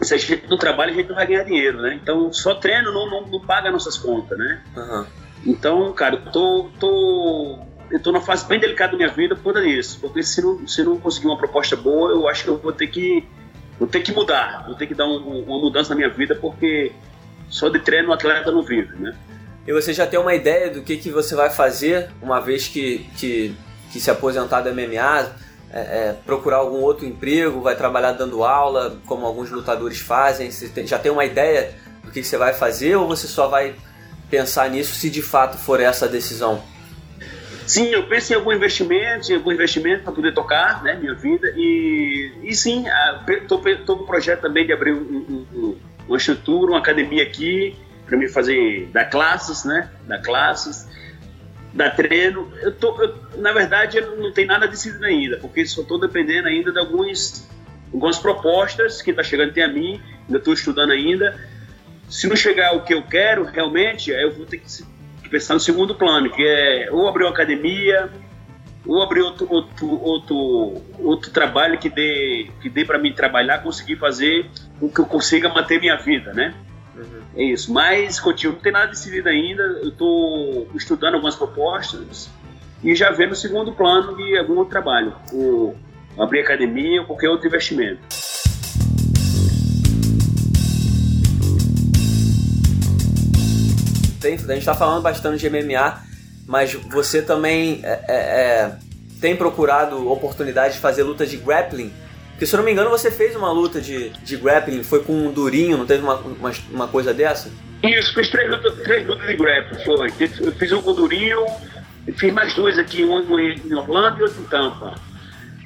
a 0.00 0.16
gente 0.16 0.44
não 0.48 0.56
trabalha, 0.56 0.92
a 0.92 0.94
gente 0.94 1.08
não 1.08 1.16
vai 1.16 1.26
ganhar 1.26 1.44
dinheiro, 1.44 1.82
né? 1.82 1.98
Então, 2.00 2.32
só 2.32 2.54
treino 2.54 2.92
não, 2.92 3.10
não, 3.10 3.26
não 3.26 3.40
paga 3.40 3.70
nossas 3.70 3.98
contas, 3.98 4.38
né? 4.38 4.62
Uhum. 4.76 5.06
Então, 5.46 5.92
cara, 5.92 6.16
eu 6.16 6.32
tô, 6.32 6.70
tô, 6.78 7.58
eu 7.90 8.00
tô 8.00 8.12
numa 8.12 8.22
fase 8.22 8.46
bem 8.46 8.58
delicada 8.58 8.92
da 8.92 8.98
minha 8.98 9.10
vida 9.10 9.34
por 9.36 9.44
conta 9.44 9.60
disso. 9.60 9.98
Porque 10.00 10.22
se 10.22 10.40
não, 10.40 10.66
se 10.66 10.82
não 10.82 10.98
conseguir 10.98 11.26
uma 11.26 11.36
proposta 11.36 11.76
boa, 11.76 12.10
eu 12.10 12.28
acho 12.28 12.44
que 12.44 12.50
eu 12.50 12.56
vou 12.56 12.72
ter 12.72 12.86
que, 12.86 13.26
vou 13.78 13.86
ter 13.86 14.00
que 14.00 14.12
mudar. 14.12 14.64
Vou 14.66 14.74
ter 14.74 14.86
que 14.86 14.94
dar 14.94 15.06
um, 15.06 15.42
uma 15.42 15.58
mudança 15.58 15.90
na 15.90 15.96
minha 15.96 16.08
vida, 16.08 16.34
porque 16.34 16.92
só 17.48 17.68
de 17.68 17.78
treino 17.78 18.08
o 18.08 18.12
atleta 18.12 18.50
não 18.50 18.62
vive, 18.62 18.96
né? 18.96 19.14
E 19.66 19.72
você 19.72 19.92
já 19.94 20.06
tem 20.06 20.20
uma 20.20 20.34
ideia 20.34 20.70
do 20.70 20.82
que, 20.82 20.96
que 20.96 21.10
você 21.10 21.34
vai 21.34 21.48
fazer 21.48 22.10
uma 22.20 22.40
vez 22.40 22.68
que, 22.68 23.06
que, 23.16 23.56
que 23.90 23.98
se 23.98 24.10
aposentar 24.10 24.60
do 24.60 24.70
MMA? 24.72 25.44
É, 25.72 25.80
é, 25.80 26.16
procurar 26.24 26.58
algum 26.58 26.80
outro 26.82 27.06
emprego? 27.06 27.62
Vai 27.62 27.74
trabalhar 27.74 28.12
dando 28.12 28.44
aula, 28.44 28.98
como 29.06 29.24
alguns 29.24 29.50
lutadores 29.50 29.98
fazem? 29.98 30.50
Você 30.50 30.68
tem, 30.68 30.86
já 30.86 30.98
tem 30.98 31.10
uma 31.10 31.24
ideia 31.24 31.74
do 32.04 32.10
que, 32.10 32.20
que 32.20 32.26
você 32.26 32.36
vai 32.36 32.52
fazer 32.52 32.94
ou 32.96 33.08
você 33.08 33.26
só 33.26 33.48
vai 33.48 33.74
pensar 34.30 34.68
nisso 34.68 34.94
se 34.94 35.08
de 35.08 35.22
fato 35.22 35.56
for 35.56 35.80
essa 35.80 36.04
a 36.04 36.08
decisão? 36.08 36.62
Sim, 37.66 37.86
eu 37.86 38.06
penso 38.06 38.34
em 38.34 38.36
algum 38.36 38.52
investimento, 38.52 39.32
em 39.32 39.36
algum 39.36 39.50
investimento 39.50 40.04
para 40.04 40.12
poder 40.12 40.34
tocar, 40.34 40.82
né, 40.82 40.94
minha 40.94 41.14
vida. 41.14 41.50
E, 41.56 42.32
e 42.42 42.54
sim, 42.54 42.84
estou 43.40 43.58
com 43.58 44.04
um 44.04 44.06
projeto 44.06 44.42
também 44.42 44.66
de 44.66 44.74
abrir 44.74 44.92
um, 44.92 45.46
um, 45.54 45.76
uma 46.06 46.18
estrutura, 46.18 46.72
uma 46.72 46.78
academia 46.78 47.22
aqui 47.22 47.74
para 48.06 48.16
mim 48.16 48.28
fazer 48.28 48.88
dar 48.92 49.06
classes, 49.06 49.64
né? 49.64 49.90
Dar 50.06 50.20
classes, 50.20 50.88
dar 51.72 51.90
treino. 51.90 52.52
Eu 52.62 52.72
tô, 52.72 53.00
eu, 53.02 53.16
na 53.36 53.52
verdade, 53.52 53.98
eu 53.98 54.16
não 54.16 54.32
tem 54.32 54.46
nada 54.46 54.66
decidido 54.66 55.04
ainda, 55.04 55.38
porque 55.38 55.64
só 55.66 55.82
estou 55.82 55.98
dependendo 55.98 56.48
ainda 56.48 56.72
de 56.72 56.78
alguns, 56.78 57.48
algumas 57.92 58.18
propostas 58.18 59.02
que 59.02 59.10
está 59.10 59.22
chegando 59.22 59.50
até 59.50 59.62
a 59.62 59.68
mim. 59.68 60.00
Ainda 60.26 60.38
estou 60.38 60.54
estudando 60.54 60.92
ainda. 60.92 61.38
Se 62.08 62.28
não 62.28 62.36
chegar 62.36 62.74
o 62.76 62.82
que 62.82 62.94
eu 62.94 63.02
quero 63.02 63.44
realmente, 63.44 64.14
aí 64.14 64.22
eu 64.22 64.34
vou 64.34 64.46
ter 64.46 64.58
que 64.58 65.28
pensar 65.30 65.54
no 65.54 65.60
segundo 65.60 65.94
plano, 65.94 66.30
que 66.30 66.42
é 66.46 66.88
ou 66.92 67.08
abrir 67.08 67.24
uma 67.24 67.30
academia, 67.30 68.10
ou 68.86 69.02
abrir 69.02 69.22
outro, 69.22 69.46
outro, 69.50 70.02
outro, 70.02 70.82
outro 70.98 71.30
trabalho 71.30 71.78
que 71.78 71.88
dê, 71.88 72.48
que 72.60 72.68
dê 72.68 72.84
para 72.84 72.98
mim 72.98 73.12
trabalhar, 73.12 73.62
conseguir 73.62 73.96
fazer 73.96 74.46
o 74.80 74.88
que 74.88 75.00
eu 75.00 75.06
consiga 75.06 75.48
manter 75.48 75.80
minha 75.80 75.96
vida, 75.96 76.32
né? 76.34 76.54
Uhum. 76.96 77.22
É 77.36 77.44
isso. 77.44 77.72
Mas, 77.72 78.20
Coutinho, 78.20 78.52
não 78.52 78.60
tem 78.60 78.72
nada 78.72 78.88
decidido 78.88 79.28
ainda. 79.28 79.62
Eu 79.62 79.88
estou 79.88 80.68
estudando 80.74 81.14
algumas 81.14 81.36
propostas 81.36 82.30
e 82.82 82.94
já 82.94 83.10
vendo 83.10 83.32
o 83.32 83.36
segundo 83.36 83.72
plano 83.72 84.16
de 84.16 84.36
algum 84.38 84.56
outro 84.56 84.70
trabalho. 84.70 85.14
Ou 85.32 85.76
abrir 86.18 86.40
academia 86.40 87.00
ou 87.00 87.06
qualquer 87.06 87.28
outro 87.28 87.46
investimento. 87.46 88.00
a 94.26 94.54
gente 94.54 94.64
tá 94.64 94.74
falando 94.74 95.02
bastante 95.02 95.38
de 95.38 95.50
MMA, 95.50 96.02
mas 96.46 96.72
você 96.72 97.20
também 97.20 97.80
é, 97.82 98.04
é, 98.08 98.14
é, 98.14 98.78
tem 99.20 99.36
procurado 99.36 100.10
oportunidade 100.10 100.74
de 100.74 100.80
fazer 100.80 101.02
luta 101.02 101.26
de 101.26 101.36
grappling. 101.36 101.92
Porque 102.34 102.46
se 102.46 102.54
eu 102.54 102.58
não 102.58 102.64
me 102.64 102.72
engano, 102.72 102.90
você 102.90 103.12
fez 103.12 103.36
uma 103.36 103.52
luta 103.52 103.80
de, 103.80 104.10
de 104.10 104.36
grappling, 104.36 104.82
foi 104.82 105.04
com 105.04 105.12
um 105.12 105.32
durinho, 105.32 105.78
não 105.78 105.86
teve 105.86 106.02
uma, 106.02 106.16
uma, 106.16 106.52
uma 106.70 106.88
coisa 106.88 107.14
dessa? 107.14 107.48
Isso, 107.82 108.12
fiz 108.12 108.28
três 108.28 108.50
lutas, 108.50 108.74
três 108.82 109.06
lutas 109.06 109.26
de 109.26 109.36
grappling, 109.36 109.84
foi. 109.84 110.12
Eu 110.40 110.52
fiz 110.52 110.72
um 110.72 110.82
com 110.82 110.90
o 110.90 110.94
durinho, 110.94 111.46
fiz 112.16 112.32
mais 112.32 112.52
dois 112.54 112.76
aqui, 112.76 113.04
um 113.04 113.38
em 113.38 113.74
Orlando 113.74 114.18
e 114.18 114.22
outro 114.24 114.40
em 114.40 114.44
Tampa. 114.46 114.94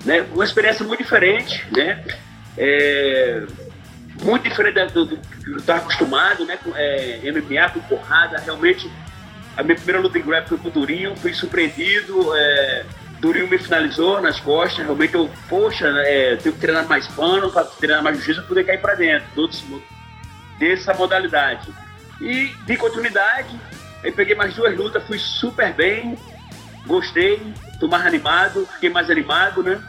Né? 0.05 0.27
Uma 0.35 0.45
experiência 0.45 0.85
muito 0.85 1.03
diferente, 1.03 1.65
né? 1.73 2.05
É, 2.59 3.47
muito 4.23 4.43
diferente 4.43 4.93
do, 4.93 5.07
que 5.07 5.51
eu 5.51 5.57
estava 5.57 5.79
acostumado, 5.81 6.45
né? 6.45 6.59
Com, 6.63 6.73
é, 6.77 7.21
MMA, 7.25 7.71
com 7.71 7.81
porrada, 7.81 8.39
realmente 8.39 8.91
a 9.57 9.63
minha 9.63 9.75
primeira 9.75 10.01
luta 10.01 10.19
em 10.19 10.23
grappling 10.23 10.49
foi 10.49 10.59
com 10.59 10.69
o 10.69 10.71
Durinho, 10.71 11.17
fui 11.17 11.33
surpreendido, 11.33 12.37
é, 12.37 12.85
Durinho 13.21 13.49
me 13.49 13.59
finalizou 13.59 14.21
nas 14.21 14.39
costas, 14.39 14.85
realmente 14.85 15.15
eu, 15.15 15.29
poxa, 15.49 15.87
é, 16.07 16.37
tenho 16.37 16.55
que 16.55 16.61
treinar 16.61 16.87
mais 16.87 17.07
pano, 17.09 17.51
para 17.51 17.65
treinar 17.65 18.03
mais 18.03 18.17
justiça 18.17 18.43
poder 18.43 18.65
cair 18.65 18.81
para 18.81 18.95
dentro, 18.95 19.29
todos 19.35 19.65
dessa 20.59 20.95
modalidade. 20.95 21.73
E 22.21 22.47
de 22.65 22.77
continuidade, 22.77 23.59
aí 24.05 24.13
peguei 24.13 24.35
mais 24.35 24.55
duas 24.55 24.77
lutas, 24.77 25.05
fui 25.07 25.19
super 25.19 25.73
bem, 25.73 26.17
gostei, 26.87 27.43
tô 27.81 27.89
mais 27.89 28.07
animado, 28.07 28.67
fiquei 28.75 28.91
mais 28.91 29.11
animado, 29.11 29.63
né? 29.63 29.81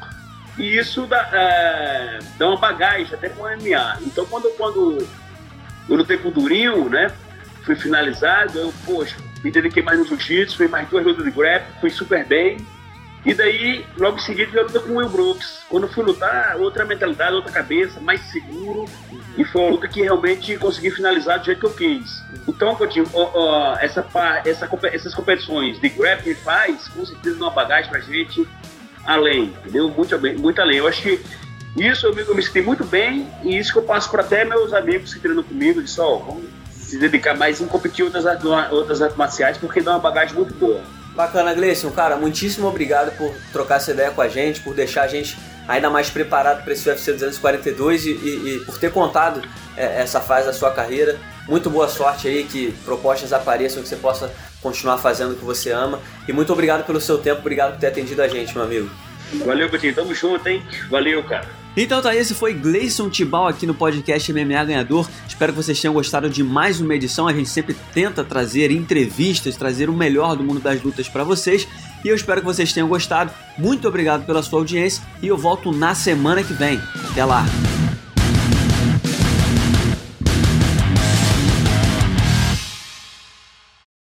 E 0.57 0.77
isso 0.77 1.05
dá, 1.05 1.29
é, 1.31 2.19
dá 2.37 2.47
uma 2.47 2.57
bagagem 2.57 3.13
até 3.13 3.29
com 3.29 3.43
o 3.43 3.47
MMA. 3.47 3.99
Então 4.01 4.25
quando, 4.25 4.49
quando 4.57 4.97
eu 5.87 5.95
lutei 5.95 6.17
com 6.17 6.29
o 6.29 6.31
Durinho, 6.31 6.89
né? 6.89 7.11
Fui 7.63 7.75
finalizado, 7.75 8.57
eu, 8.57 8.73
poxa, 8.85 9.15
me 9.43 9.51
dediquei 9.51 9.83
mais 9.83 9.99
no 9.99 10.05
jiu-jitsu, 10.05 10.57
fui 10.57 10.67
mais 10.67 10.87
duas 10.89 11.05
lutas 11.05 11.23
de 11.23 11.31
grappling, 11.31 11.79
fui 11.79 11.89
super 11.89 12.25
bem. 12.25 12.57
E 13.25 13.33
daí, 13.33 13.85
logo 13.97 14.17
em 14.17 14.21
seguida, 14.21 14.57
eu 14.57 14.63
luta 14.63 14.79
com 14.79 14.91
o 14.91 14.97
Will 14.97 15.09
Brooks. 15.09 15.59
Quando 15.69 15.87
fui 15.89 16.03
lutar, 16.03 16.55
outra 16.57 16.85
mentalidade, 16.85 17.33
outra 17.33 17.51
cabeça, 17.51 17.99
mais 17.99 18.21
seguro. 18.31 18.85
E 19.37 19.43
foi 19.43 19.61
uma 19.61 19.71
luta 19.71 19.87
que 19.87 20.01
realmente 20.01 20.57
consegui 20.57 20.89
finalizar 20.91 21.39
do 21.39 21.45
jeito 21.45 21.59
que 21.59 21.65
eu 21.65 21.73
quis. 21.73 22.23
Então, 22.47 22.75
Coutinho, 22.75 23.05
ó, 23.13 23.29
ó, 23.33 23.77
essa, 23.79 24.05
essa, 24.45 24.69
essas 24.83 25.13
competições 25.13 25.79
de 25.79 25.89
grappling 25.89 26.35
faz, 26.35 26.87
com 26.87 27.05
certeza, 27.05 27.37
uma 27.37 27.51
bagagem 27.51 27.91
pra 27.91 27.99
gente 27.99 28.47
além, 29.05 29.45
entendeu? 29.45 29.89
Muito, 29.89 30.17
muito 30.39 30.61
além. 30.61 30.77
Eu 30.77 30.87
acho 30.87 31.01
que 31.01 31.21
isso 31.77 32.07
eu 32.07 32.15
me, 32.15 32.21
eu 32.21 32.35
me 32.35 32.41
senti 32.41 32.61
muito 32.61 32.83
bem 32.85 33.27
e 33.43 33.57
isso 33.57 33.73
que 33.73 33.79
eu 33.79 33.83
passo 33.83 34.09
para 34.09 34.21
até 34.21 34.45
meus 34.45 34.73
amigos 34.73 35.13
que 35.13 35.19
treinam 35.19 35.43
comigo, 35.43 35.81
de 35.81 35.89
só, 35.89 36.17
vamos 36.17 36.45
se 36.71 36.97
dedicar 36.97 37.37
mais 37.37 37.61
em 37.61 37.67
competir 37.67 38.03
outras, 38.03 38.25
outras 38.71 39.01
artes 39.01 39.17
marciais 39.17 39.57
porque 39.57 39.81
dá 39.81 39.91
uma 39.91 39.99
bagagem 39.99 40.35
muito 40.35 40.53
boa. 40.55 40.81
Bacana, 41.19 41.53
Gleison. 41.53 41.91
Cara, 41.91 42.15
muitíssimo 42.15 42.65
obrigado 42.65 43.11
por 43.17 43.35
trocar 43.51 43.75
essa 43.75 43.91
ideia 43.91 44.09
com 44.09 44.21
a 44.21 44.29
gente, 44.29 44.61
por 44.61 44.73
deixar 44.73 45.01
a 45.01 45.07
gente 45.09 45.37
ainda 45.67 45.89
mais 45.89 46.09
preparado 46.09 46.63
para 46.63 46.71
esse 46.71 46.87
UFC 46.87 47.11
242 47.11 48.05
e, 48.05 48.11
e, 48.11 48.55
e 48.55 48.59
por 48.65 48.77
ter 48.77 48.89
contado 48.89 49.41
é, 49.75 50.01
essa 50.01 50.21
fase 50.21 50.47
da 50.47 50.53
sua 50.53 50.71
carreira. 50.71 51.19
Muito 51.45 51.69
boa 51.69 51.89
sorte 51.89 52.29
aí, 52.29 52.45
que 52.45 52.71
propostas 52.85 53.33
apareçam, 53.33 53.83
que 53.83 53.89
você 53.89 53.97
possa 53.97 54.31
continuar 54.61 54.97
fazendo 54.97 55.33
o 55.33 55.35
que 55.35 55.43
você 55.43 55.71
ama. 55.71 55.99
E 56.25 56.31
muito 56.31 56.53
obrigado 56.53 56.85
pelo 56.85 57.01
seu 57.01 57.17
tempo, 57.17 57.41
obrigado 57.41 57.73
por 57.73 57.81
ter 57.81 57.87
atendido 57.87 58.21
a 58.21 58.27
gente, 58.29 58.53
meu 58.55 58.63
amigo. 58.63 58.89
Valeu, 59.45 59.69
Coutinho. 59.69 59.93
Tamo 59.93 60.13
junto, 60.13 60.47
hein? 60.47 60.61
Valeu, 60.89 61.23
cara. 61.23 61.47
Então 61.77 62.01
tá, 62.01 62.15
esse 62.15 62.33
foi 62.33 62.53
Gleison 62.53 63.09
Tibal 63.09 63.47
aqui 63.47 63.65
no 63.65 63.73
podcast 63.73 64.33
MMA 64.33 64.65
Ganhador. 64.65 65.07
Espero 65.27 65.53
que 65.53 65.57
vocês 65.57 65.79
tenham 65.79 65.93
gostado 65.93 66.29
de 66.29 66.43
mais 66.43 66.81
uma 66.81 66.95
edição. 66.95 67.27
A 67.27 67.33
gente 67.33 67.49
sempre 67.49 67.75
tenta 67.93 68.23
trazer 68.23 68.71
entrevistas, 68.71 69.55
trazer 69.55 69.89
o 69.89 69.93
melhor 69.93 70.35
do 70.35 70.43
mundo 70.43 70.59
das 70.59 70.81
lutas 70.81 71.07
para 71.07 71.23
vocês. 71.23 71.67
E 72.03 72.07
eu 72.07 72.15
espero 72.15 72.41
que 72.41 72.47
vocês 72.47 72.73
tenham 72.73 72.89
gostado. 72.89 73.31
Muito 73.57 73.87
obrigado 73.87 74.25
pela 74.25 74.41
sua 74.41 74.59
audiência 74.59 75.03
e 75.21 75.27
eu 75.27 75.37
volto 75.37 75.71
na 75.71 75.93
semana 75.93 76.43
que 76.43 76.53
vem. 76.53 76.79
Até 77.11 77.23
lá! 77.23 77.45